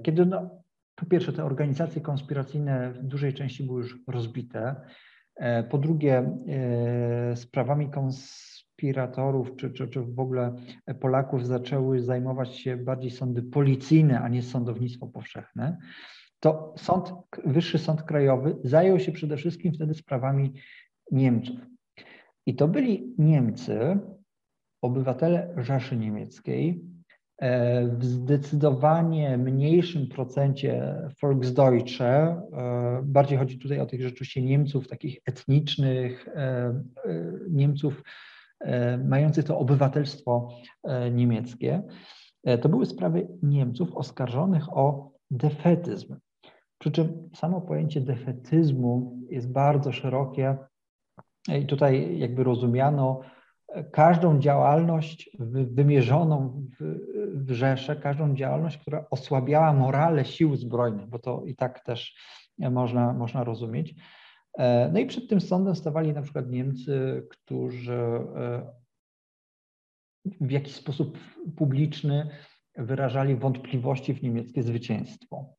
kiedy 0.04 0.26
no, 0.26 0.63
po 0.96 1.06
pierwsze, 1.06 1.34
te 1.34 1.46
organizacje 1.46 2.02
konspiracyjne 2.02 2.92
w 2.92 3.04
dużej 3.04 3.34
części 3.34 3.64
były 3.64 3.82
już 3.82 4.00
rozbite. 4.08 4.76
E, 5.36 5.64
po 5.64 5.78
drugie, 5.78 6.38
e, 6.48 7.36
sprawami 7.36 7.90
konspiratorów 7.90 9.56
czy, 9.56 9.72
czy, 9.72 9.88
czy 9.88 10.02
w 10.02 10.20
ogóle 10.20 10.56
Polaków 11.00 11.48
zaczęły 11.48 12.00
zajmować 12.00 12.56
się 12.56 12.78
bardziej 12.78 13.12
sądy 13.12 13.44
policyjne, 13.44 14.22
a 14.22 14.30
nie 14.30 14.42
sądownictwo 14.42 15.08
powszechne. 15.08 15.78
To 16.40 16.74
sąd, 16.78 17.14
Wyższy 17.46 17.78
Sąd 17.78 18.04
Krajowy 18.04 18.56
zajął 18.64 19.00
się 19.00 19.12
przede 19.12 19.38
wszystkim 19.38 19.74
wtedy 19.74 19.94
sprawami 19.94 20.54
Niemców. 21.12 21.60
I 22.46 22.56
to 22.56 22.68
byli 22.68 23.14
Niemcy, 23.18 24.00
obywatele 24.82 25.54
Rzeszy 25.58 25.98
Niemieckiej, 25.98 26.93
w 27.98 28.06
zdecydowanie 28.06 29.38
mniejszym 29.38 30.08
procencie 30.08 30.96
Volksdeutsche, 31.22 32.06
e, 32.06 33.02
bardziej 33.04 33.38
chodzi 33.38 33.60
tutaj 33.60 33.80
o 33.80 33.86
tych 33.86 34.02
rzeczywiście 34.02 34.42
Niemców 34.42 34.88
takich 34.88 35.18
etnicznych, 35.26 36.28
e, 36.28 36.84
Niemców 37.50 38.04
mających 39.06 39.46
to 39.46 39.60
obywatelstwo 39.60 40.50
niemieckie. 41.12 41.84
To 42.62 42.70
były 42.70 42.86
sprawy 42.86 43.28
Niemców 43.42 43.96
oskarżonych 43.96 44.78
o 44.78 45.12
defetyzm. 45.32 46.16
Przy 46.78 46.92
czym 46.92 47.30
samo 47.36 47.62
pojęcie 47.62 48.02
defetyzmu 48.02 49.20
jest 49.30 49.52
bardzo 49.52 49.92
szerokie 49.92 50.58
i 51.60 51.66
tutaj 51.66 52.20
jakby 52.20 52.44
rozumiano 52.44 53.22
każdą 53.92 54.40
działalność 54.40 55.38
wymierzoną 55.72 56.66
w, 56.80 57.00
w 57.46 57.52
Rzeszę, 57.52 57.96
każdą 57.96 58.36
działalność, 58.36 58.78
która 58.78 59.06
osłabiała 59.12 59.74
morale 59.74 60.26
sił 60.26 60.56
zbrojnych, 60.56 61.08
bo 61.08 61.20
to 61.20 61.44
i 61.46 61.56
tak 61.56 61.80
też 61.80 62.16
można, 62.60 63.14
można 63.14 63.44
rozumieć. 63.44 63.96
E, 64.58 64.90
no 64.94 65.00
i 65.00 65.06
przed 65.06 65.30
tym 65.30 65.42
sądem 65.42 65.76
stawali 65.76 66.14
na 66.14 66.22
przykład 66.22 66.50
Niemcy, 66.50 67.28
którzy 67.30 67.94
e, 67.94 68.72
w 70.42 70.52
jakiś 70.52 70.76
sposób 70.76 71.18
publiczny 71.58 72.30
wyrażali 72.76 73.36
wątpliwości 73.36 74.14
w 74.14 74.24
niemieckie 74.24 74.64
zwycięstwo 74.64 75.56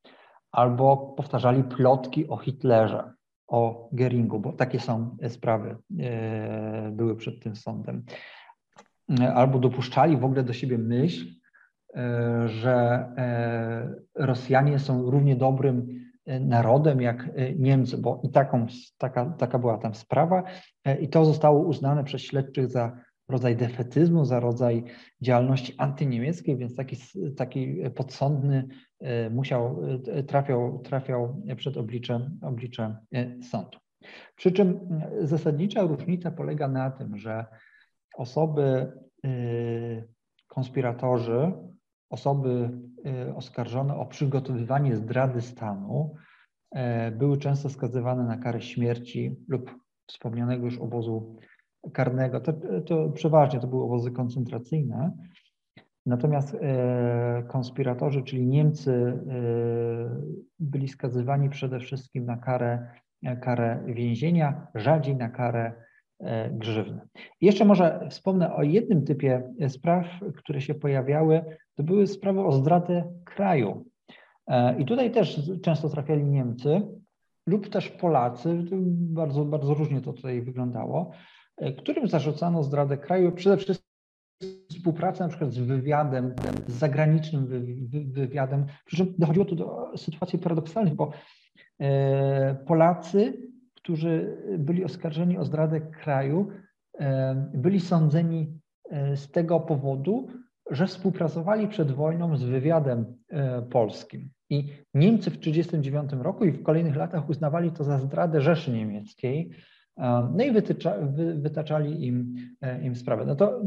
albo 0.53 0.97
powtarzali 0.97 1.65
plotki 1.65 2.29
o 2.29 2.37
Hitlerze 2.37 3.13
o 3.47 3.89
Geringu, 3.93 4.41
bo 4.41 4.53
takie 4.53 4.81
są 4.81 5.17
sprawy 5.29 5.77
e, 6.01 6.91
były 6.93 7.17
przed 7.17 7.43
tym 7.43 7.57
sądem. 7.57 8.05
Albo 9.35 9.59
dopuszczali 9.59 10.17
w 10.17 10.25
ogóle 10.25 10.43
do 10.43 10.53
siebie 10.53 10.79
myśl, 10.79 11.27
e, 11.95 12.49
że 12.49 12.75
e, 13.17 13.95
Rosjanie 14.15 14.79
są 14.79 15.11
równie 15.11 15.37
dobrym 15.37 16.05
narodem 16.41 17.01
jak 17.01 17.31
Niemcy, 17.57 17.99
bo 17.99 18.21
i 18.23 18.31
taką, 18.31 18.67
taka, 18.99 19.27
taka 19.27 19.59
była 19.59 19.79
tam 19.79 19.95
sprawa 19.95 20.43
i 21.01 21.09
to 21.09 21.25
zostało 21.25 21.61
uznane 21.67 22.05
przez 22.05 22.23
śledczych 22.23 22.71
za 22.71 22.97
rodzaj 23.29 23.57
defetyzmu, 23.57 24.25
za 24.25 24.41
rodzaj 24.41 24.85
działalności 25.21 25.75
antyniemieckiej, 25.79 26.57
więc 26.57 26.75
taki, 26.75 26.97
taki 27.37 27.77
podsądny 27.95 28.57
e, 28.57 28.69
musiał, 29.31 29.81
e, 30.07 30.23
trafiał, 30.23 30.79
trafiał 30.79 31.43
przed 31.57 31.77
oblicze, 31.77 32.31
oblicze 32.43 32.97
e, 33.15 33.43
sądu. 33.43 33.79
Przy 34.37 34.53
czym 34.53 34.81
zasadnicza 35.21 35.83
różnica 35.83 36.31
polega 36.31 36.69
na 36.69 36.91
tym, 36.91 37.17
że 37.17 37.45
osoby, 38.17 38.93
konspiratorzy, 40.49 41.53
osoby 42.11 42.71
oskarżone 43.35 43.97
o 43.97 44.07
przygotowywanie 44.07 44.97
zdrady 44.97 45.41
stanu 45.41 46.15
były 47.13 47.39
często 47.39 47.69
skazywane 47.69 48.25
na 48.25 48.37
karę 48.37 48.63
śmierci 48.63 49.37
lub 49.49 49.71
wspomnianego 50.07 50.65
już 50.65 50.79
obozu 50.79 51.37
karnego, 51.93 52.41
to, 52.41 52.53
to 52.87 53.11
przeważnie 53.11 53.61
to 53.61 53.67
były 53.67 53.85
obozy 53.85 54.11
koncentracyjne. 54.11 55.13
Natomiast 56.07 56.55
e, 56.55 57.45
konspiratorzy, 57.49 58.23
czyli 58.23 58.47
Niemcy, 58.47 58.93
e, 58.93 59.21
byli 60.59 60.89
skazywani 60.89 61.51
przede 61.51 61.81
wszystkim 61.81 62.27
na 62.27 62.37
karę, 62.37 62.87
karę 63.41 63.83
więzienia, 63.87 64.67
rzadziej 64.75 65.17
na 65.17 65.29
karę 65.29 65.73
e, 66.21 66.51
grzywny. 66.51 67.01
Jeszcze 67.41 67.65
może 67.65 68.07
wspomnę 68.11 68.55
o 68.55 68.63
jednym 68.63 69.05
typie 69.05 69.55
spraw, 69.69 70.07
które 70.37 70.61
się 70.61 70.75
pojawiały. 70.75 71.45
To 71.75 71.83
były 71.83 72.07
sprawy 72.07 72.41
o 72.41 72.53
zdradę 72.53 73.13
kraju. 73.25 73.85
I 74.79 74.85
tutaj 74.85 75.11
też 75.11 75.51
często 75.63 75.89
trafiali 75.89 76.25
Niemcy 76.25 76.83
lub 77.47 77.69
też 77.69 77.89
Polacy. 77.89 78.65
Bardzo, 78.91 79.45
bardzo 79.45 79.75
różnie 79.75 80.01
to 80.01 80.13
tutaj 80.13 80.43
wyglądało. 80.43 81.11
E, 81.57 81.73
którym 81.73 82.09
zarzucano 82.09 82.63
zdradę 82.63 82.99
kraju, 82.99 83.33
przede 83.33 83.57
wszystkim 83.57 83.84
współpracę 84.85 85.25
na 85.25 85.29
przykład 85.29 85.53
z 85.53 85.59
wywiadem, 85.59 86.35
z 86.67 86.73
zagranicznym 86.73 87.47
wywiadem, 88.13 88.67
przy 88.85 89.07
dochodziło 89.19 89.45
tu 89.45 89.57
do 89.57 89.93
sytuacji 89.97 90.39
paradoksalnych, 90.39 90.95
bo 90.95 91.11
e, 91.81 92.55
Polacy, 92.55 93.33
którzy 93.75 94.37
byli 94.59 94.85
oskarżeni 94.85 95.39
o 95.39 95.45
zdradę 95.45 95.81
kraju, 95.81 96.49
e, 96.99 97.35
byli 97.55 97.81
sądzeni 97.81 98.59
z 99.15 99.31
tego 99.31 99.61
powodu, 99.61 100.29
że 100.71 100.87
współpracowali 100.87 101.69
przed 101.69 101.93
wojną 101.93 102.37
z 102.37 102.43
wywiadem 102.43 103.17
polskim. 103.71 104.31
I 104.51 104.69
Niemcy 104.95 105.31
w 105.31 105.39
1939 105.39 106.25
roku 106.25 106.45
i 106.45 106.53
w 106.53 106.63
kolejnych 106.63 106.97
latach 106.97 107.29
uznawali 107.29 107.73
to 107.73 107.85
za 107.85 107.99
zdradę 107.99 108.41
Rzeszy 108.41 108.73
Niemieckiej, 108.73 109.51
no 110.33 110.45
i 110.45 110.53
wytycza, 110.53 110.95
wy, 111.01 111.35
wytaczali 111.35 112.07
im, 112.07 112.37
im 112.83 112.97
sprawę. 112.97 113.25
No 113.27 113.35
to 113.35 113.63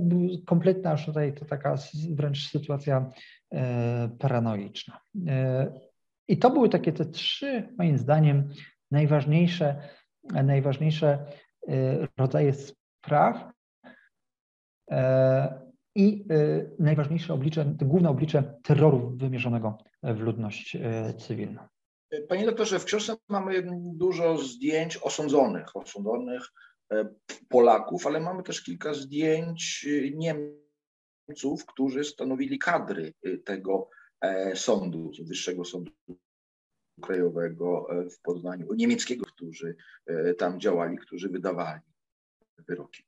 kompletna 0.46 0.91
już 0.91 1.05
tutaj 1.05 1.34
to 1.34 1.46
taka 1.46 1.75
wręcz 2.12 2.50
sytuacja 2.50 3.10
paranoiczna. 4.19 5.00
I 6.27 6.38
to 6.38 6.50
były 6.50 6.69
takie 6.69 6.93
te 6.93 7.05
trzy, 7.05 7.69
moim 7.77 7.98
zdaniem, 7.98 8.50
najważniejsze, 8.91 9.75
najważniejsze 10.43 11.25
rodzaje 12.17 12.53
spraw, 12.53 13.51
i 15.96 16.25
najważniejsze 16.79 17.34
oblicze, 17.34 17.65
główne 17.65 18.10
oblicze 18.10 18.43
terroru 18.63 19.17
wymierzonego 19.17 19.77
w 20.03 20.19
ludność 20.19 20.77
cywilną. 21.17 21.62
Panie 22.28 22.46
doktorze, 22.46 22.80
w 22.80 22.86
książce 22.86 23.16
mamy 23.30 23.64
dużo 23.94 24.38
zdjęć 24.38 24.98
osądzonych, 24.98 25.76
osądzonych 25.76 26.42
e, 26.92 27.08
Polaków, 27.50 28.08
ale 28.08 28.20
mamy 28.20 28.44
też 28.44 28.64
kilka 28.64 28.94
zdjęć 28.94 29.86
y, 29.88 30.12
Niemców, 30.16 31.66
którzy 31.66 32.04
stanowili 32.04 32.60
kadry 32.60 33.14
tego 33.46 33.90
e, 34.22 34.56
sądu, 34.56 35.12
Wyższego 35.28 35.66
Sądu 35.66 35.92
Krajowego 37.02 37.88
e, 37.90 38.10
w 38.10 38.22
Poznaniu, 38.22 38.74
niemieckiego, 38.74 39.26
którzy 39.26 39.76
tam 40.38 40.60
działali, 40.60 40.98
którzy 40.98 41.30
wydawali 41.30 41.82
wyroki. 42.58 43.04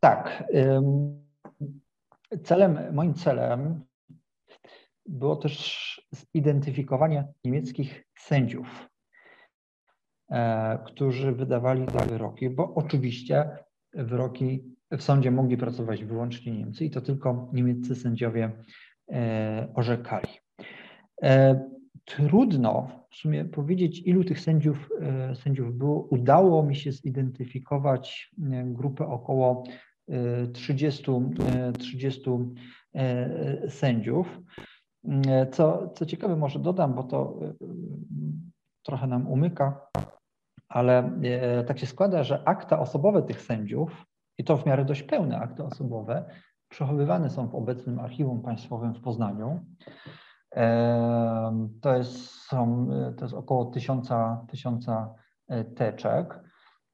Tak. 0.00 0.44
Celem, 2.44 2.94
moim 2.94 3.14
celem 3.14 3.84
było 5.08 5.36
też 5.36 6.08
zidentyfikowanie 6.34 7.24
niemieckich 7.44 8.04
sędziów, 8.18 8.88
e, 10.30 10.78
którzy 10.86 11.32
wydawali 11.32 11.86
te 11.86 12.06
wyroki, 12.06 12.50
bo 12.50 12.74
oczywiście 12.74 13.50
wyroki 13.94 14.64
w 14.90 15.02
sądzie 15.02 15.30
mogli 15.30 15.56
pracować 15.56 16.04
wyłącznie 16.04 16.52
Niemcy 16.52 16.84
i 16.84 16.90
to 16.90 17.00
tylko 17.00 17.50
niemieccy 17.52 17.94
sędziowie 17.94 18.50
e, 19.12 19.68
orzekali. 19.74 20.28
E, 21.22 21.60
trudno 22.04 22.88
w 23.10 23.16
sumie 23.16 23.44
powiedzieć, 23.44 24.02
ilu 24.04 24.24
tych 24.24 24.40
sędziów, 24.40 24.90
sędziów 25.34 25.74
było. 25.74 26.00
Udało 26.00 26.62
mi 26.62 26.76
się 26.76 26.92
zidentyfikować 26.92 28.30
grupę 28.64 29.06
około 29.06 29.64
30, 30.52 31.12
30 31.78 32.30
e, 32.30 33.00
e, 33.00 33.70
sędziów. 33.70 34.40
E, 35.28 35.46
co, 35.46 35.88
co 35.88 36.06
ciekawe, 36.06 36.36
może 36.36 36.58
dodam, 36.58 36.94
bo 36.94 37.02
to 37.02 37.40
trochę 38.82 39.06
nam 39.06 39.26
umyka, 39.26 39.90
ale 40.68 41.20
tak 41.66 41.78
się 41.78 41.86
składa, 41.86 42.22
że 42.22 42.42
akta 42.48 42.80
osobowe 42.80 43.22
tych 43.22 43.42
sędziów, 43.42 44.04
i 44.38 44.44
to 44.44 44.56
w 44.56 44.66
miarę 44.66 44.84
dość 44.84 45.02
pełne 45.02 45.38
akty 45.38 45.64
osobowe, 45.64 46.30
przechowywane 46.68 47.30
są 47.30 47.48
w 47.48 47.54
obecnym 47.54 47.98
Archiwum 47.98 48.42
Państwowym 48.42 48.94
w 48.94 49.00
Poznaniu. 49.00 49.60
To 51.80 51.96
jest, 51.96 52.30
są, 52.30 52.88
to 53.16 53.24
jest 53.24 53.34
około 53.34 53.64
tysiąca, 53.64 54.44
tysiąca 54.48 55.14
teczek. 55.76 56.40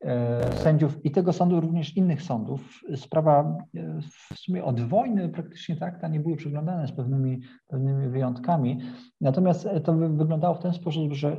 E, 0.01 0.53
sędziów 0.53 1.05
i 1.05 1.11
tego 1.11 1.33
sądu, 1.33 1.61
również 1.61 1.97
innych 1.97 2.23
sądów. 2.23 2.81
Sprawa 2.97 3.57
e, 3.75 4.01
w 4.33 4.39
sumie 4.39 4.65
od 4.65 4.81
wojny 4.81 5.29
praktycznie 5.29 5.77
tak, 5.77 6.01
ta 6.01 6.09
nie 6.09 6.21
były 6.21 6.37
przeglądane 6.37 6.87
z 6.87 6.93
pewnymi, 6.93 7.41
pewnymi 7.67 8.09
wyjątkami. 8.09 8.81
Natomiast 9.21 9.69
to 9.85 9.93
wyglądało 9.93 10.55
w 10.55 10.63
ten 10.63 10.73
sposób, 10.73 11.13
że 11.13 11.37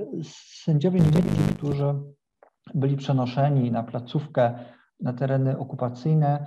sędziowie 0.63 0.99
niemieccy, 0.99 1.53
którzy 1.57 1.85
byli 2.73 2.97
przenoszeni 2.97 3.71
na 3.71 3.83
placówkę 3.83 4.59
na 4.99 5.13
tereny 5.13 5.57
okupacyjne, 5.57 6.45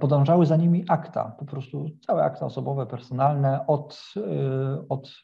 podążały 0.00 0.46
za 0.46 0.56
nimi 0.56 0.84
akta, 0.88 1.36
po 1.38 1.44
prostu 1.44 1.86
całe 2.06 2.22
akta 2.22 2.46
osobowe, 2.46 2.86
personalne, 2.86 3.66
od, 3.66 4.14
e, 4.16 4.88
od 4.88 5.20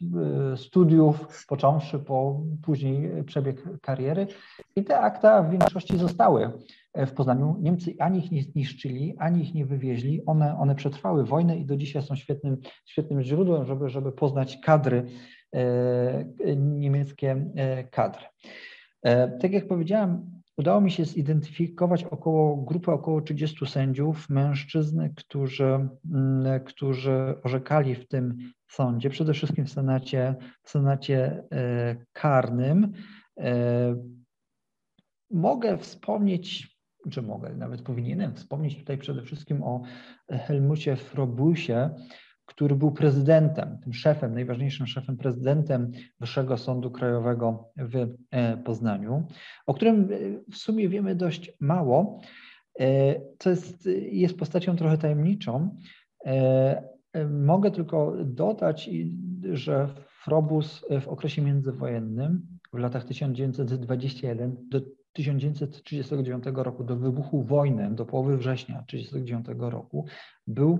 e, 0.52 0.56
studiów, 0.56 1.46
począwszy 1.48 1.98
po 1.98 2.40
później 2.62 3.24
przebieg 3.24 3.80
kariery. 3.80 4.26
I 4.76 4.84
te 4.84 5.00
akta 5.00 5.42
w 5.42 5.50
większości 5.50 5.98
zostały 5.98 6.52
w 6.94 7.12
Poznaniu. 7.12 7.56
Niemcy 7.60 7.94
ani 7.98 8.18
ich 8.18 8.30
nie 8.30 8.42
zniszczyli, 8.42 9.16
ani 9.18 9.42
ich 9.42 9.54
nie 9.54 9.66
wywieźli. 9.66 10.26
One, 10.26 10.58
one 10.58 10.74
przetrwały 10.74 11.24
wojnę 11.24 11.56
i 11.56 11.66
do 11.66 11.76
dzisiaj 11.76 12.02
są 12.02 12.16
świetnym, 12.16 12.60
świetnym 12.86 13.22
źródłem, 13.22 13.64
żeby, 13.64 13.88
żeby 13.88 14.12
poznać 14.12 14.58
kadry, 14.64 15.06
niemieckie 16.56 17.46
kadry. 17.90 18.24
Tak 19.40 19.52
jak 19.52 19.68
powiedziałem, 19.68 20.41
Udało 20.56 20.80
mi 20.80 20.90
się 20.90 21.04
zidentyfikować 21.04 22.04
około 22.04 22.56
grupę 22.56 22.92
około 22.92 23.20
30 23.20 23.66
sędziów, 23.66 24.30
mężczyzn, 24.30 25.08
którzy, 25.16 25.88
mm, 26.12 26.64
którzy 26.64 27.34
orzekali 27.42 27.94
w 27.94 28.08
tym 28.08 28.52
sądzie, 28.68 29.10
przede 29.10 29.34
wszystkim 29.34 29.66
w 29.66 29.70
Senacie, 29.70 30.34
w 30.62 30.70
Senacie 30.70 31.44
e, 31.52 31.96
Karnym. 32.12 32.92
E, 33.38 33.96
mogę 35.30 35.78
wspomnieć, 35.78 36.78
czy 37.10 37.22
mogę, 37.22 37.54
nawet 37.54 37.82
powinienem 37.82 38.34
wspomnieć 38.34 38.78
tutaj 38.78 38.98
przede 38.98 39.22
wszystkim 39.22 39.62
o 39.62 39.82
Helmucie 40.30 40.96
Frobusie, 40.96 41.90
który 42.46 42.76
był 42.76 42.92
prezydentem, 42.92 43.78
tym 43.82 43.92
szefem, 43.92 44.34
najważniejszym 44.34 44.86
szefem, 44.86 45.16
prezydentem 45.16 45.90
Wyższego 46.20 46.56
Sądu 46.56 46.90
Krajowego 46.90 47.72
w 47.76 48.08
e, 48.30 48.56
Poznaniu, 48.56 49.26
o 49.66 49.74
którym 49.74 50.02
e, 50.02 50.06
w 50.52 50.56
sumie 50.56 50.88
wiemy 50.88 51.14
dość 51.14 51.52
mało. 51.60 52.20
To 53.38 53.50
e, 53.50 53.50
jest, 53.50 53.88
jest 54.10 54.38
postacią 54.38 54.76
trochę 54.76 54.98
tajemniczą. 54.98 55.76
Mogę 57.30 57.70
tylko 57.70 58.16
dodać, 58.24 58.90
że 59.52 59.88
Frobus 60.24 60.84
w 61.00 61.08
okresie 61.08 61.42
międzywojennym, 61.42 62.46
w 62.72 62.78
latach 62.78 63.04
1921 63.04 64.56
do 64.68 64.80
1939 65.12 66.44
roku, 66.54 66.84
do 66.84 66.96
wybuchu 66.96 67.42
wojny, 67.42 67.94
do 67.94 68.06
połowy 68.06 68.36
września 68.36 68.82
1939 68.88 69.72
roku, 69.72 70.06
był 70.46 70.78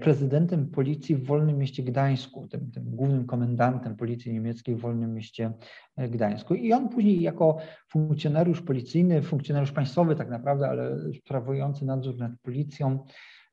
prezydentem 0.00 0.70
policji 0.70 1.16
w 1.16 1.26
Wolnym 1.26 1.58
Mieście 1.58 1.82
Gdańsku, 1.82 2.48
tym, 2.48 2.70
tym, 2.70 2.84
głównym 2.86 3.26
komendantem 3.26 3.96
policji 3.96 4.32
niemieckiej 4.32 4.76
w 4.76 4.80
Wolnym 4.80 5.14
Mieście 5.14 5.52
e, 5.96 6.08
Gdańsku. 6.08 6.54
I 6.54 6.72
on 6.72 6.88
później 6.88 7.20
jako 7.20 7.56
funkcjonariusz 7.88 8.62
policyjny, 8.62 9.22
funkcjonariusz 9.22 9.72
państwowy 9.72 10.16
tak 10.16 10.30
naprawdę, 10.30 10.68
ale 10.68 10.96
sprawujący 11.12 11.84
nadzór 11.84 12.18
nad 12.18 12.32
policją 12.42 13.04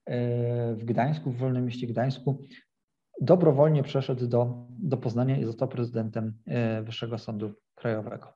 e, 0.05 0.75
w 0.75 0.85
Gdańsku, 0.85 1.31
w 1.31 1.37
Wolnym 1.37 1.65
Mieście 1.65 1.87
Gdańsku, 1.87 2.41
dobrowolnie 3.21 3.83
przeszedł 3.83 4.27
do, 4.27 4.67
do 4.69 4.97
Poznania 4.97 5.37
i 5.37 5.45
został 5.45 5.67
prezydentem 5.67 6.33
Wyższego 6.83 7.17
Sądu 7.17 7.53
Krajowego. 7.75 8.33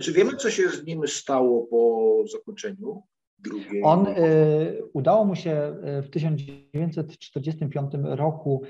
Czy 0.00 0.12
wiemy, 0.12 0.36
co 0.36 0.50
się 0.50 0.68
z 0.68 0.86
nim 0.86 1.08
stało 1.08 1.66
po 1.66 2.24
zakończeniu 2.28 3.02
drugiej. 3.42 3.82
On 3.82 4.06
y, 4.06 4.82
udało 4.92 5.24
mu 5.24 5.34
się 5.34 5.74
y, 5.98 6.02
w 6.02 6.10
1945 6.10 7.92
roku, 8.02 8.62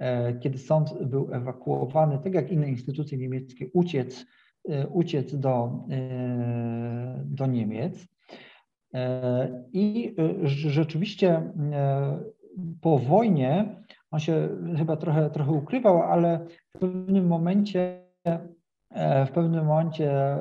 y, 0.00 0.04
kiedy 0.40 0.58
sąd 0.58 1.04
był 1.04 1.28
ewakuowany, 1.32 2.18
tak 2.24 2.34
jak 2.34 2.52
inne 2.52 2.68
instytucje 2.68 3.18
niemieckie, 3.18 3.66
uciec, 3.72 4.26
uciec 4.90 5.36
do, 5.36 5.84
do 7.24 7.46
Niemiec. 7.46 8.06
I 9.72 10.14
rzeczywiście 10.42 11.52
po 12.80 12.98
wojnie 12.98 13.76
on 14.10 14.20
się 14.20 14.48
chyba 14.76 14.96
trochę, 14.96 15.30
trochę 15.30 15.52
ukrywał, 15.52 16.02
ale 16.02 16.46
w 16.76 16.78
pewnym 16.78 17.26
momencie 17.26 18.02
w 19.26 19.30
pewnym 19.34 19.66
momencie 19.66 20.36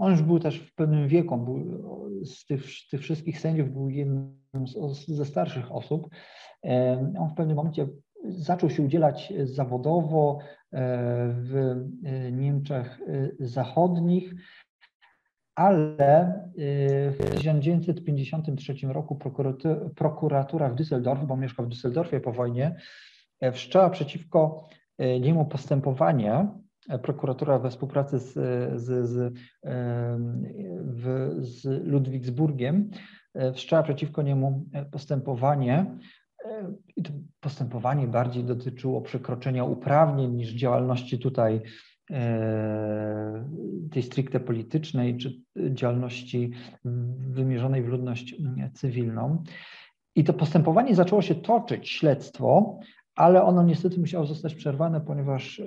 on 0.00 0.10
już 0.10 0.22
był 0.22 0.38
też 0.38 0.58
w 0.60 0.74
pewnym 0.74 1.08
wieku, 1.08 1.36
był 1.36 2.09
z 2.24 2.44
tych, 2.44 2.64
tych 2.90 3.00
wszystkich 3.00 3.40
sędziów 3.40 3.72
był 3.72 3.90
jednym 3.90 4.66
z, 4.66 5.06
ze 5.06 5.24
starszych 5.24 5.72
osób. 5.72 6.08
On 7.18 7.28
w 7.28 7.34
pewnym 7.34 7.56
momencie 7.56 7.86
zaczął 8.24 8.70
się 8.70 8.82
udzielać 8.82 9.32
zawodowo 9.44 10.38
e, 10.38 10.78
w 11.28 11.56
e, 12.04 12.32
Niemczech 12.32 13.00
e, 13.00 13.46
Zachodnich, 13.46 14.34
ale 15.54 16.32
w 17.10 17.30
1953 17.34 18.74
roku 18.82 19.18
prokuratura 19.96 20.68
w 20.68 20.74
Düsseldorfie, 20.74 21.26
bo 21.26 21.36
mieszkał 21.36 21.66
w 21.66 21.68
Düsseldorfie 21.68 22.20
po 22.20 22.32
wojnie, 22.32 22.76
wszczęła 23.52 23.90
przeciwko 23.90 24.68
niemu 25.20 25.46
postępowanie 25.46 26.48
prokuratura 27.02 27.58
we 27.58 27.70
współpracy 27.70 28.18
z, 28.18 28.32
z, 28.80 29.08
z, 29.08 29.34
w, 30.84 31.30
z 31.38 31.64
Ludwigsburgiem 31.86 32.90
e, 33.34 33.52
wszczęła 33.52 33.82
przeciwko 33.82 34.22
niemu 34.22 34.66
postępowanie. 34.90 35.98
E, 36.44 36.72
I 36.96 37.02
to 37.02 37.12
postępowanie 37.40 38.06
bardziej 38.06 38.44
dotyczyło 38.44 39.00
przekroczenia 39.00 39.64
uprawnień 39.64 40.34
niż 40.34 40.48
działalności 40.48 41.18
tutaj 41.18 41.60
tej 43.90 44.02
stricte 44.02 44.40
politycznej 44.40 45.16
czy 45.16 45.40
działalności 45.56 46.50
wymierzonej 47.18 47.82
w 47.82 47.88
ludność 47.88 48.34
cywilną. 48.74 49.44
I 50.14 50.24
to 50.24 50.32
postępowanie 50.32 50.94
zaczęło 50.94 51.22
się 51.22 51.34
toczyć, 51.34 51.88
śledztwo, 51.88 52.78
ale 53.20 53.42
ono 53.42 53.62
niestety 53.62 54.00
musiało 54.00 54.26
zostać 54.26 54.54
przerwane, 54.54 55.00
ponieważ 55.00 55.62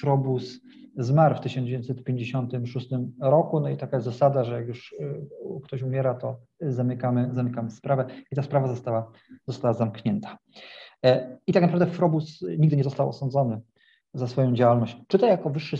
Frobus 0.00 0.60
zmarł 0.96 1.34
w 1.34 1.40
1956 1.40 2.88
roku. 3.20 3.60
No 3.60 3.68
i 3.68 3.76
taka 3.76 4.00
zasada, 4.00 4.44
że 4.44 4.54
jak 4.54 4.68
już 4.68 4.94
ktoś 5.64 5.82
umiera, 5.82 6.14
to 6.14 6.36
zamykamy, 6.60 7.28
zamykamy 7.32 7.70
sprawę 7.70 8.06
i 8.32 8.36
ta 8.36 8.42
sprawa 8.42 8.68
została, 8.68 9.10
została 9.46 9.74
zamknięta. 9.74 10.38
I 11.46 11.52
tak 11.52 11.62
naprawdę 11.62 11.86
Frobus 11.86 12.44
nigdy 12.58 12.76
nie 12.76 12.84
został 12.84 13.08
osądzony 13.08 13.60
za 14.14 14.26
swoją 14.26 14.54
działalność, 14.54 14.96
czy 15.08 15.18
to 15.18 15.26
jako, 15.26 15.50
wyższy, 15.50 15.76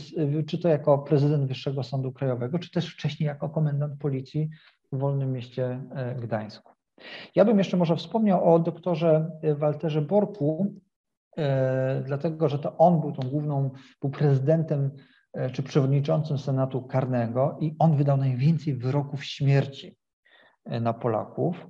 czy 0.46 0.58
to 0.58 0.68
jako 0.68 0.98
prezydent 0.98 1.46
Wyższego 1.48 1.82
Sądu 1.82 2.12
Krajowego, 2.12 2.58
czy 2.58 2.70
też 2.70 2.94
wcześniej 2.94 3.26
jako 3.26 3.48
komendant 3.48 4.00
policji 4.00 4.50
w 4.92 4.98
wolnym 4.98 5.32
mieście 5.32 5.80
e, 5.94 6.14
Gdańsku. 6.14 6.73
Ja 7.34 7.44
bym 7.44 7.58
jeszcze 7.58 7.76
może 7.76 7.96
wspomniał 7.96 8.54
o 8.54 8.58
doktorze 8.58 9.30
Walterze 9.56 10.02
Borku, 10.02 10.74
e, 11.36 12.02
dlatego 12.06 12.48
że 12.48 12.58
to 12.58 12.76
on 12.76 13.00
był 13.00 13.12
tą 13.12 13.28
główną, 13.28 13.70
był 14.00 14.10
prezydentem 14.10 14.90
e, 15.32 15.50
czy 15.50 15.62
przewodniczącym 15.62 16.38
Senatu 16.38 16.82
Karnego 16.82 17.56
i 17.60 17.76
on 17.78 17.96
wydał 17.96 18.16
najwięcej 18.16 18.74
wyroków 18.74 19.24
śmierci 19.24 19.96
na 20.66 20.92
Polaków. 20.92 21.66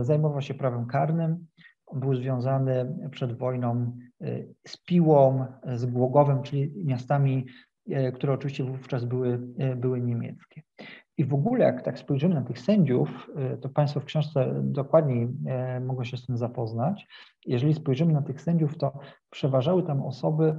Zajmował 0.00 0.42
się 0.42 0.54
prawem 0.54 0.86
karnym, 0.86 1.46
był 1.94 2.14
związany 2.14 2.98
przed 3.10 3.38
wojną 3.38 3.96
z 4.66 4.76
Piłą, 4.76 5.46
z 5.74 5.86
Głogowem, 5.86 6.42
czyli 6.42 6.72
miastami, 6.84 7.46
które 8.14 8.32
oczywiście 8.32 8.64
wówczas 8.64 9.04
były, 9.04 9.38
były 9.76 10.00
niemieckie. 10.00 10.62
I 11.18 11.24
w 11.24 11.34
ogóle, 11.34 11.64
jak 11.64 11.82
tak 11.82 11.98
spojrzymy 11.98 12.34
na 12.34 12.42
tych 12.42 12.58
sędziów, 12.58 13.30
to 13.60 13.68
Państwo 13.68 14.00
w 14.00 14.04
książce 14.04 14.60
dokładniej 14.62 15.28
mogą 15.80 16.04
się 16.04 16.16
z 16.16 16.26
tym 16.26 16.36
zapoznać. 16.36 17.06
Jeżeli 17.46 17.74
spojrzymy 17.74 18.12
na 18.12 18.22
tych 18.22 18.40
sędziów, 18.40 18.78
to 18.78 18.98
przeważały 19.30 19.82
tam 19.82 20.02
osoby 20.02 20.56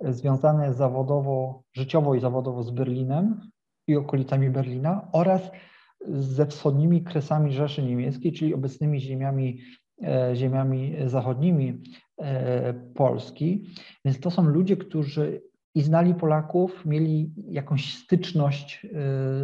związane 0.00 0.74
zawodowo, 0.74 1.62
życiowo 1.72 2.14
i 2.14 2.20
zawodowo 2.20 2.62
z 2.62 2.70
Berlinem 2.70 3.40
i 3.86 3.96
okolicami 3.96 4.50
Berlina 4.50 5.08
oraz 5.12 5.50
ze 6.08 6.46
wschodnimi 6.46 7.04
kresami 7.04 7.52
Rzeszy 7.52 7.82
Niemieckiej, 7.82 8.32
czyli 8.32 8.54
obecnymi 8.54 9.00
ziemiami 9.00 9.60
E, 10.02 10.36
ziemiami 10.36 10.96
zachodnimi 11.06 11.82
e, 12.18 12.74
Polski. 12.74 13.66
Więc 14.04 14.20
to 14.20 14.30
są 14.30 14.42
ludzie, 14.42 14.76
którzy 14.76 15.42
i 15.76 15.82
znali 15.82 16.14
Polaków, 16.14 16.86
mieli 16.86 17.30
jakąś 17.48 17.94
styczność 17.94 18.84
e, 18.84 18.88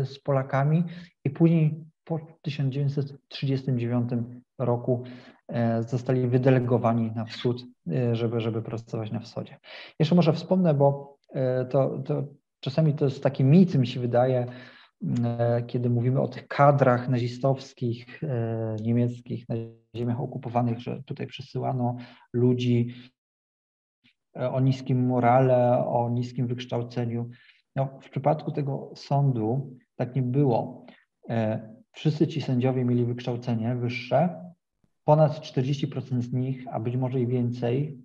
z 0.06 0.18
Polakami 0.18 0.84
i 1.24 1.30
później 1.30 1.84
po 2.04 2.18
1939 2.42 4.10
roku 4.58 5.04
zostali 5.88 6.28
wydelegowani 6.28 7.12
na 7.14 7.24
wschód, 7.24 7.64
żeby, 8.12 8.40
żeby 8.40 8.62
pracować 8.62 9.12
na 9.12 9.20
wschodzie. 9.20 9.58
Jeszcze 9.98 10.14
może 10.14 10.32
wspomnę, 10.32 10.74
bo 10.74 11.18
to, 11.70 11.98
to 12.04 12.24
czasami 12.60 12.94
to 12.94 13.04
jest 13.04 13.22
taki 13.22 13.44
mit, 13.44 13.74
mi 13.74 13.86
się 13.86 14.00
wydaje, 14.00 14.46
E, 15.24 15.62
kiedy 15.66 15.90
mówimy 15.90 16.20
o 16.20 16.28
tych 16.28 16.48
kadrach 16.48 17.08
nazistowskich, 17.08 18.24
e, 18.24 18.76
niemieckich 18.82 19.48
na 19.48 19.54
ziemiach 19.96 20.20
okupowanych, 20.20 20.80
że 20.80 21.02
tutaj 21.06 21.26
przesyłano 21.26 21.96
ludzi 22.32 22.88
e, 22.88 23.11
o 24.34 24.60
niskim 24.60 25.06
morale, 25.06 25.86
o 25.86 26.10
niskim 26.10 26.46
wykształceniu. 26.46 27.30
No, 27.76 27.98
w 28.02 28.10
przypadku 28.10 28.52
tego 28.52 28.90
sądu 28.94 29.76
tak 29.96 30.16
nie 30.16 30.22
było. 30.22 30.86
Wszyscy 31.92 32.26
ci 32.26 32.42
sędziowie 32.42 32.84
mieli 32.84 33.04
wykształcenie 33.04 33.74
wyższe. 33.74 34.44
Ponad 35.04 35.32
40% 35.32 36.20
z 36.20 36.32
nich, 36.32 36.64
a 36.70 36.80
być 36.80 36.96
może 36.96 37.20
i 37.20 37.26
więcej, 37.26 37.98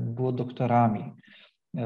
było 0.00 0.32
doktorami. 0.32 1.12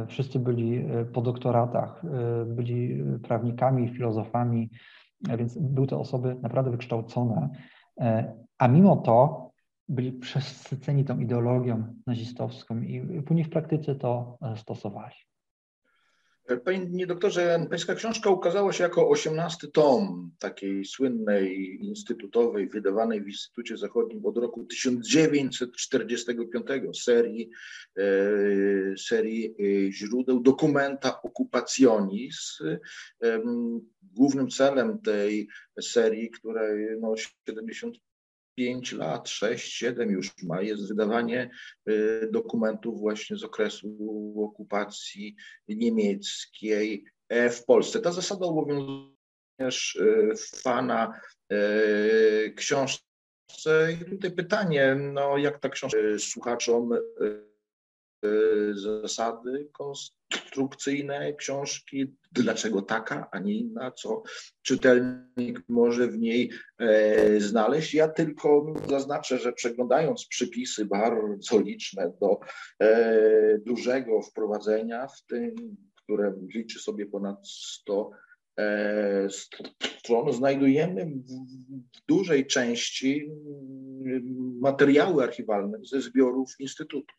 Wszyscy 0.09 0.39
byli 0.39 0.77
e, 0.77 1.05
po 1.05 1.21
doktoratach, 1.21 2.05
e, 2.05 2.45
byli 2.45 3.03
prawnikami, 3.23 3.89
filozofami, 3.89 4.71
więc 5.39 5.59
były 5.59 5.87
to 5.87 6.01
osoby 6.01 6.37
naprawdę 6.43 6.71
wykształcone, 6.71 7.49
e, 8.01 8.35
a 8.59 8.69
mimo 8.69 8.97
to 8.97 9.48
byli 9.89 10.13
przesyceni 10.13 11.05
tą 11.05 11.21
ideologią 11.21 11.95
nazistowską 12.07 12.83
i 12.83 13.23
później 13.27 13.45
w 13.45 13.51
praktyce 13.51 13.95
to 13.95 14.39
stosowali. 14.57 15.15
Panie 16.65 17.07
doktorze, 17.07 17.67
pańska 17.71 17.95
książka 17.95 18.31
ukazała 18.31 18.73
się 18.73 18.85
jako 18.85 19.09
osiemnasty 19.09 19.69
tom 19.69 20.31
takiej 20.39 20.85
słynnej 20.85 21.79
instytutowej, 21.81 22.69
wydawanej 22.69 23.23
w 23.23 23.29
Instytucie 23.29 23.77
Zachodnim 23.77 24.27
od 24.27 24.37
roku 24.37 24.65
1945, 24.65 26.67
serii, 27.03 27.51
e, 27.97 28.03
serii 28.97 29.47
e, 29.47 29.53
źródeł 29.93 30.41
dokumenta 30.41 31.23
Occupationis. 31.23 32.59
E, 33.23 33.41
głównym 34.03 34.51
celem 34.51 34.99
tej 34.99 35.49
serii, 35.81 36.31
której 36.31 37.01
no, 37.01 37.15
70 37.47 37.95
5 38.59 38.93
lat, 38.93 39.29
6, 39.29 39.73
7 39.73 40.11
już 40.11 40.43
ma, 40.43 40.63
jest 40.63 40.89
wydawanie 40.89 41.51
y, 41.89 42.29
dokumentów 42.33 43.01
właśnie 43.01 43.37
z 43.37 43.45
okresu 43.45 44.35
okupacji 44.45 45.37
niemieckiej 45.69 47.05
e, 47.29 47.51
w 47.51 47.65
Polsce. 47.65 48.01
Ta 48.01 48.13
zasada 48.13 48.47
obowiązuje 48.47 49.11
również 49.59 49.97
y, 49.97 50.35
w 50.37 50.63
Pana 50.63 51.21
y, 51.53 52.55
książce. 52.57 53.03
I 53.93 54.05
tutaj 54.11 54.31
pytanie, 54.31 54.95
no 55.13 55.39
jak 55.39 55.59
ta 55.59 55.69
książka 55.69 55.99
słuchaczom 56.19 56.91
zasady 59.03 59.69
konstrukcyjne 59.73 61.33
książki, 61.35 62.17
dlaczego 62.33 62.83
taka, 62.83 63.29
a 63.33 63.39
nie 63.39 63.55
inna, 63.55 63.91
co 63.91 64.23
czytelnik 64.63 65.63
może 65.69 66.09
w 66.09 66.19
niej 66.19 66.51
e, 66.79 67.41
znaleźć. 67.41 67.95
Ja 67.95 68.09
tylko 68.09 68.75
zaznaczę, 68.89 69.39
że 69.39 69.53
przeglądając 69.53 70.27
przypisy 70.27 70.85
bardzo 70.85 71.61
liczne 71.61 72.13
do 72.21 72.39
e, 72.81 73.59
dużego 73.59 74.23
wprowadzenia, 74.23 75.07
w 75.07 75.23
tym, 75.27 75.77
które 75.97 76.35
liczy 76.55 76.79
sobie 76.79 77.07
ponad 77.07 77.49
100 77.49 78.11
e, 78.59 79.29
stron, 79.99 80.33
znajdujemy 80.33 81.07
w 81.07 82.07
dużej 82.09 82.47
części 82.47 83.31
materiały 84.61 85.23
archiwalne 85.25 85.79
ze 85.85 86.01
zbiorów 86.01 86.51
Instytutu 86.59 87.15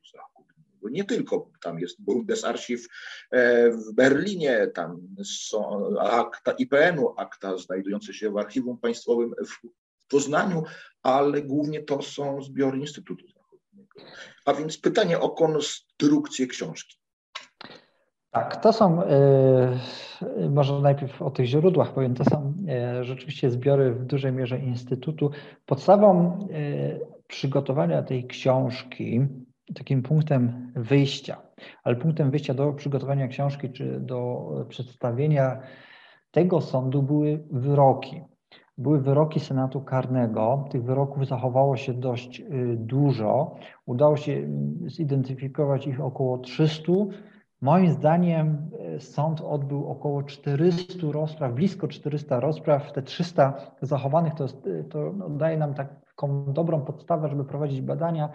bo 0.82 0.90
nie 0.90 1.04
tylko 1.04 1.50
tam 1.64 1.80
jest 1.80 2.02
Bundesarchiv 2.02 2.88
e, 3.32 3.72
w 3.72 3.94
Berlinie, 3.94 4.68
tam 4.68 5.02
są 5.24 5.90
akta 6.00 6.52
IPN-u, 6.52 7.14
akta 7.18 7.58
znajdujące 7.58 8.14
się 8.14 8.32
w 8.32 8.38
Archiwum 8.38 8.78
Państwowym 8.78 9.34
w 9.48 9.68
Poznaniu, 10.10 10.64
ale 11.04 11.42
głównie 11.42 11.84
to 11.84 12.02
są 12.02 12.42
zbiory 12.42 12.78
Instytutu 12.78 13.28
Zachodniego. 13.28 13.96
A 14.46 14.54
więc 14.54 14.78
pytanie 14.78 15.20
o 15.20 15.30
konstrukcję 15.30 16.48
książki. 16.48 17.00
Tak, 18.32 18.64
to 18.64 18.74
są, 18.74 19.02
yy, 20.30 20.50
może 20.50 20.80
najpierw 20.80 21.22
o 21.22 21.32
tych 21.32 21.46
źródłach 21.46 21.94
powiem, 21.94 22.16
to 22.16 22.26
są 22.26 22.54
yy, 22.98 23.04
rzeczywiście 23.04 23.50
zbiory 23.50 23.94
w 23.94 24.06
dużej 24.06 24.32
mierze 24.32 24.60
Instytutu. 24.60 25.32
Podstawą 25.66 26.40
przygotowania 27.28 28.04
tej 28.04 28.28
książki 28.28 29.20
takim 29.76 30.02
punktem 30.02 30.72
wyjścia, 30.76 31.38
ale 31.84 31.96
punktem 31.96 32.32
wyjścia 32.32 32.54
do 32.54 32.74
przygotowania 32.74 33.28
książki 33.28 33.70
czy 33.70 34.00
do 34.00 34.50
przedstawienia 34.70 35.60
tego 36.32 36.62
sądu 36.62 37.04
były 37.04 37.44
wyroki. 37.52 38.22
Były 38.78 39.02
wyroki 39.02 39.40
Senatu 39.40 39.82
Karnego. 39.82 40.66
Tych 40.72 40.84
wyroków 40.84 41.28
zachowało 41.28 41.78
się 41.78 41.94
dość 41.94 42.40
y, 42.40 42.46
dużo. 42.80 43.56
Udało 43.86 44.18
się 44.18 44.32
y, 44.32 44.48
zidentyfikować 44.90 45.88
ich 45.88 46.02
około 46.02 46.38
300. 46.38 46.92
Moim 47.62 47.92
zdaniem 47.92 48.70
y, 48.96 49.00
sąd 49.00 49.42
odbył 49.42 49.88
około 49.88 50.24
400 50.24 51.12
rozpraw, 51.12 51.54
blisko 51.54 51.88
400 51.88 52.40
rozpraw. 52.40 52.92
Te 52.92 53.02
300 53.02 53.54
zachowanych 53.82 54.34
to, 54.36 54.44
jest, 54.44 54.70
to 54.90 55.14
daje 55.30 55.58
nam 55.58 55.74
taką 55.74 56.54
dobrą 56.54 56.82
podstawę, 56.82 57.30
żeby 57.30 57.46
prowadzić 57.46 57.82
badania 57.82 58.30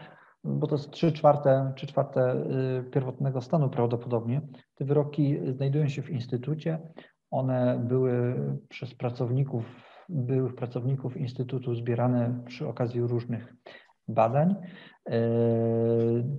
bo 0.45 0.67
to 0.67 0.75
jest 0.75 0.91
3 0.91 1.13
czwarte, 1.13 1.73
3 1.77 1.87
czwarte 1.87 2.35
y, 2.81 2.91
pierwotnego 2.91 3.41
stanu 3.41 3.71
prawdopodobnie. 3.71 4.41
Te 4.75 4.85
wyroki 4.85 5.39
znajdują 5.57 5.89
się 5.89 6.03
w 6.03 6.11
Instytucie. 6.11 6.79
One 7.31 7.85
były 7.89 8.35
przez 8.69 8.95
pracowników, 8.95 9.65
byłych 10.09 10.55
pracowników 10.55 11.17
Instytutu 11.17 11.75
zbierane 11.75 12.43
przy 12.47 12.69
okazji 12.69 13.01
różnych 13.01 13.55
badań. 14.09 14.55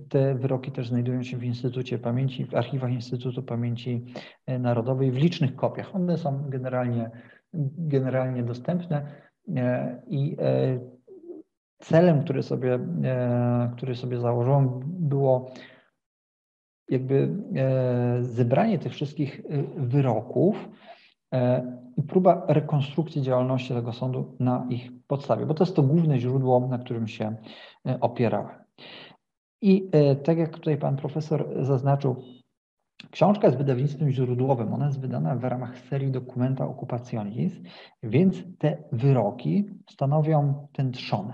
Te 0.08 0.34
wyroki 0.34 0.72
też 0.72 0.88
znajdują 0.88 1.22
się 1.22 1.36
w 1.36 1.44
Instytucie 1.44 1.98
Pamięci, 1.98 2.46
w 2.46 2.54
archiwach 2.54 2.92
Instytutu 2.92 3.42
Pamięci 3.42 4.04
Narodowej 4.58 5.12
w 5.12 5.16
licznych 5.16 5.56
kopiach. 5.56 5.94
One 5.94 6.18
są 6.18 6.50
generalnie, 6.50 7.10
generalnie 7.78 8.42
dostępne 8.42 9.22
i 10.06 10.36
celem, 11.88 12.22
który 12.24 12.42
sobie, 12.42 12.78
który 13.76 13.94
sobie 13.94 14.18
założyłem, 14.18 14.80
było 14.84 15.50
jakby 16.88 17.34
e, 17.56 18.22
zebranie 18.22 18.78
tych 18.78 18.92
wszystkich 18.92 19.40
e, 19.40 19.62
wyroków 19.76 20.68
e, 21.34 21.76
i 21.96 22.02
próba 22.02 22.44
rekonstrukcji 22.48 23.22
działalności 23.22 23.74
tego 23.74 23.92
sądu 23.92 24.36
na 24.40 24.66
ich 24.70 24.90
podstawie, 25.06 25.46
bo 25.46 25.54
to 25.54 25.64
jest 25.64 25.76
to 25.76 25.82
główne 25.82 26.18
źródło, 26.18 26.68
na 26.68 26.78
którym 26.78 27.08
się 27.08 27.36
opierałem. 28.00 28.56
I 29.62 29.90
tak 30.24 30.38
jak 30.38 30.50
tutaj 30.50 30.76
pan 30.76 30.96
profesor 30.96 31.48
zaznaczył, 31.60 32.16
książka 33.10 33.46
jest 33.46 33.58
wydawnictwem 33.58 34.10
źródłowym. 34.10 34.74
Ona 34.74 34.86
jest 34.86 35.00
wydana 35.00 35.36
w 35.36 35.44
ramach 35.44 35.78
serii 35.78 36.10
Documenta 36.10 36.68
Occupationis, 36.68 37.52
więc 38.02 38.36
te 38.58 38.76
wyroki 38.92 39.70
stanowią 39.90 40.68
ten 40.72 40.92
trzon. 40.92 41.32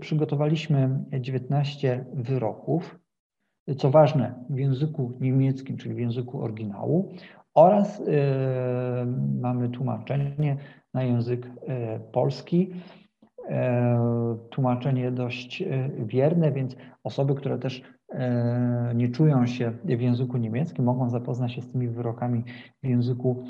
Przygotowaliśmy 0.00 1.04
19 1.20 2.04
wyroków, 2.12 2.98
co 3.78 3.90
ważne, 3.90 4.44
w 4.50 4.58
języku 4.58 5.12
niemieckim, 5.20 5.76
czyli 5.76 5.94
w 5.94 5.98
języku 5.98 6.42
oryginału, 6.42 7.12
oraz 7.54 8.00
y, 8.00 8.04
mamy 9.40 9.68
tłumaczenie 9.68 10.56
na 10.94 11.02
język 11.02 11.46
y, 11.46 11.50
polski. 12.12 12.70
Tłumaczenie 14.50 15.10
dość 15.10 15.64
wierne, 15.98 16.52
więc 16.52 16.76
osoby, 17.04 17.34
które 17.34 17.58
też 17.58 17.82
nie 18.94 19.08
czują 19.08 19.46
się 19.46 19.72
w 19.84 20.00
języku 20.00 20.36
niemieckim, 20.36 20.84
mogą 20.84 21.10
zapoznać 21.10 21.52
się 21.52 21.62
z 21.62 21.72
tymi 21.72 21.88
wyrokami 21.88 22.44
w 22.82 22.86
języku 22.86 23.44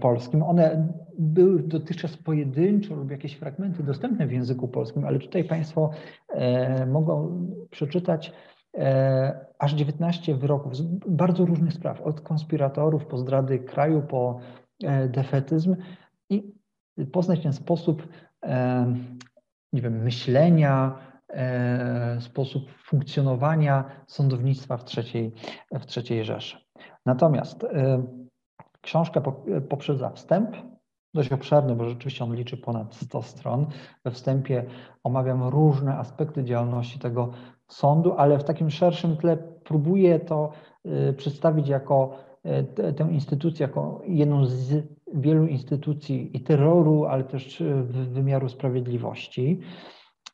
polskim. 0.00 0.42
One 0.42 0.92
były 1.18 1.62
dotychczas 1.62 2.16
pojedynczo 2.16 2.94
lub 2.94 3.10
jakieś 3.10 3.34
fragmenty 3.34 3.82
dostępne 3.82 4.26
w 4.26 4.32
języku 4.32 4.68
polskim, 4.68 5.04
ale 5.04 5.18
tutaj 5.18 5.44
Państwo 5.44 5.90
mogą 6.86 7.46
przeczytać 7.70 8.32
E, 8.78 9.46
aż 9.58 9.72
19 9.72 10.34
wyroków 10.34 10.76
z 10.76 10.82
bardzo 11.08 11.46
różnych 11.46 11.72
spraw, 11.72 12.00
od 12.00 12.20
konspiratorów 12.20 13.06
po 13.06 13.18
zdrady 13.18 13.58
kraju, 13.58 14.02
po 14.02 14.40
e, 14.82 15.08
defetyzm 15.08 15.76
i 16.30 16.52
poznać 17.12 17.42
ten 17.42 17.52
sposób, 17.52 18.08
e, 18.42 18.94
nie 19.72 19.82
wiem, 19.82 20.02
myślenia, 20.02 20.98
sposób 22.20 22.70
funkcjonowania 22.72 23.84
sądownictwa 24.06 24.76
w 24.76 24.84
trzeciej, 24.84 25.32
w 25.72 25.86
trzeciej 25.86 26.24
Rzeszy. 26.24 26.58
Natomiast 27.06 27.66
książka 28.80 29.22
poprzedza 29.68 30.10
wstęp, 30.10 30.56
dość 31.14 31.32
obszerny, 31.32 31.74
bo 31.74 31.88
rzeczywiście 31.88 32.24
on 32.24 32.34
liczy 32.34 32.56
ponad 32.56 32.94
100 32.94 33.22
stron. 33.22 33.66
We 34.04 34.10
wstępie 34.10 34.64
omawiam 35.04 35.42
różne 35.42 35.98
aspekty 35.98 36.44
działalności 36.44 36.98
tego 36.98 37.30
sądu, 37.68 38.12
ale 38.12 38.38
w 38.38 38.44
takim 38.44 38.70
szerszym 38.70 39.16
tle 39.16 39.36
próbuję 39.64 40.20
to 40.20 40.50
y, 40.86 41.12
przedstawić 41.12 41.68
jako 41.68 42.30
tę 42.96 43.08
instytucję, 43.10 43.66
jako 43.66 44.02
jedną 44.06 44.46
z 44.46 44.86
wielu 45.14 45.46
instytucji 45.46 46.36
i 46.36 46.40
terroru, 46.40 47.04
ale 47.04 47.24
też 47.24 47.62
wymiaru 47.86 48.48
sprawiedliwości. 48.48 49.60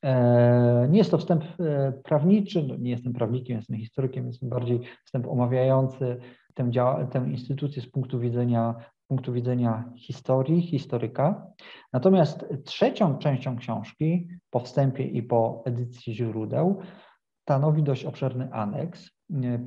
E, 0.03 0.89
nie 0.91 0.99
jest 0.99 1.11
to 1.11 1.19
wstęp 1.19 1.45
e, 1.61 1.93
prawniczy, 2.05 2.63
no 2.63 2.77
nie 2.77 2.91
jestem 2.91 3.13
prawnikiem, 3.13 3.57
jestem 3.57 3.77
historykiem, 3.77 4.27
jest 4.27 4.49
bardziej 4.49 4.81
wstęp 5.05 5.27
omawiający 5.29 6.17
tę, 6.55 6.71
tę 7.11 7.27
instytucję 7.31 7.83
z 7.83 7.87
punktu 7.91 8.21
widzenia, 8.21 8.75
punktu 9.09 9.33
widzenia 9.33 9.93
historii, 9.97 10.63
historyka. 10.63 11.47
Natomiast 11.93 12.47
trzecią 12.65 13.19
częścią 13.19 13.57
książki, 13.57 14.29
po 14.51 14.61
wstępie 14.61 15.05
i 15.05 15.23
po 15.23 15.63
edycji 15.67 16.15
źródeł, 16.15 16.81
stanowi 17.43 17.83
dość 17.83 18.05
obszerny 18.05 18.53
aneks. 18.53 19.11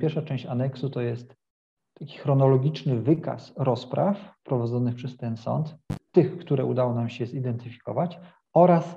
Pierwsza 0.00 0.22
część 0.22 0.46
aneksu 0.46 0.90
to 0.90 1.00
jest 1.00 1.36
taki 1.98 2.18
chronologiczny 2.18 3.00
wykaz 3.00 3.52
rozpraw 3.56 4.34
prowadzonych 4.42 4.94
przez 4.94 5.16
ten 5.16 5.36
sąd, 5.36 5.76
tych, 6.12 6.38
które 6.38 6.64
udało 6.64 6.94
nam 6.94 7.08
się 7.08 7.26
zidentyfikować, 7.26 8.18
oraz 8.52 8.96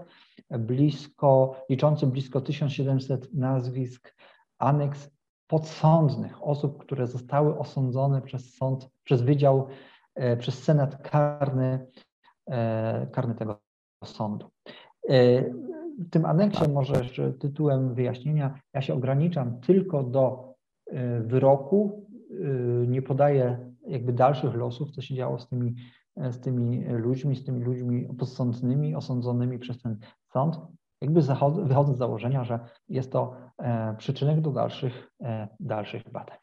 blisko, 0.60 1.56
liczący 1.70 2.08
blisko 2.08 2.42
1700 2.42 3.34
nazwisk, 3.34 4.16
aneks 4.60 5.10
podsądnych, 5.48 6.44
osób, 6.48 6.78
które 6.78 7.08
zostały 7.08 7.58
osądzone 7.58 8.22
przez 8.22 8.56
sąd, 8.56 8.90
przez 9.04 9.22
wydział, 9.22 9.68
e, 10.16 10.38
przez 10.38 10.64
senat 10.64 11.10
karny, 11.10 11.88
e, 12.48 13.08
karny 13.12 13.36
tego 13.36 13.60
sądu. 14.04 14.50
E, 15.10 15.44
w 16.00 16.10
tym 16.10 16.26
aneksie 16.26 16.70
może 16.70 17.06
tytułem 17.40 17.94
wyjaśnienia, 17.94 18.60
ja 18.74 18.82
się 18.82 18.94
ograniczam 18.94 19.60
tylko 19.60 20.04
do 20.04 20.54
wyroku, 21.22 22.08
nie 22.88 23.02
podaję 23.02 23.72
jakby 23.88 24.14
dalszych 24.14 24.56
losów, 24.56 24.92
co 24.92 25.02
się 25.02 25.16
działo 25.16 25.40
z 25.40 25.48
tymi, 25.48 25.76
z 26.18 26.40
tymi 26.40 26.86
ludźmi, 26.86 27.36
z 27.36 27.46
tymi 27.46 27.64
ludźmi 27.64 28.08
podsądnymi, 28.20 28.96
osądzonymi 28.96 29.60
przez 29.60 29.82
ten 29.82 29.98
sąd, 30.34 30.56
jakby 31.02 31.22
wychodzę 31.66 31.94
z 31.94 31.98
założenia, 31.98 32.44
że 32.44 32.60
jest 32.90 33.12
to 33.12 33.36
e, 33.58 33.96
przyczynek 33.98 34.42
do 34.42 34.52
dalszych, 34.52 35.10
e, 35.22 35.48
dalszych 35.60 36.12
badań. 36.12 36.38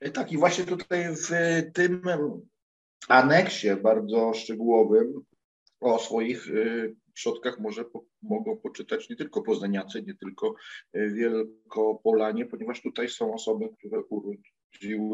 E, 0.00 0.10
tak 0.10 0.32
i 0.32 0.38
właśnie 0.38 0.64
tutaj 0.64 1.04
w 1.16 1.28
tym 1.72 2.02
aneksie 3.08 3.68
bardzo 3.82 4.34
szczegółowym 4.34 5.24
o 5.80 5.98
swoich 5.98 6.48
środkach 7.14 7.60
może 7.60 7.84
po, 7.84 8.04
mogą 8.22 8.56
poczytać 8.56 9.10
nie 9.10 9.16
tylko 9.16 9.42
poznaniacy, 9.42 10.02
nie 10.02 10.14
tylko 10.14 10.54
wielkopolanie, 10.94 12.46
ponieważ 12.46 12.82
tutaj 12.82 13.08
są 13.08 13.34
osoby, 13.34 13.68
które 13.78 14.02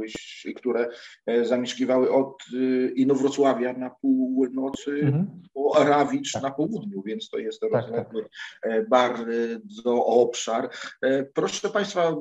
się, 0.06 0.52
które 0.52 0.88
e, 1.26 1.44
zamieszkiwały 1.44 2.12
od 2.12 2.42
e, 2.54 2.88
Inowrocławia 2.90 3.72
na 3.72 3.90
północy 3.90 4.90
mhm. 4.90 5.42
po 5.54 5.84
Rawicz 5.84 6.42
na 6.42 6.50
południu, 6.50 7.02
więc 7.02 7.28
to 7.28 7.38
jest 7.38 7.60
tak, 7.60 7.72
rozległy 7.72 8.26
tak. 8.62 8.88
bardzo 8.88 10.06
obszar. 10.06 10.70
Proszę 11.34 11.68
Państwa, 11.68 12.16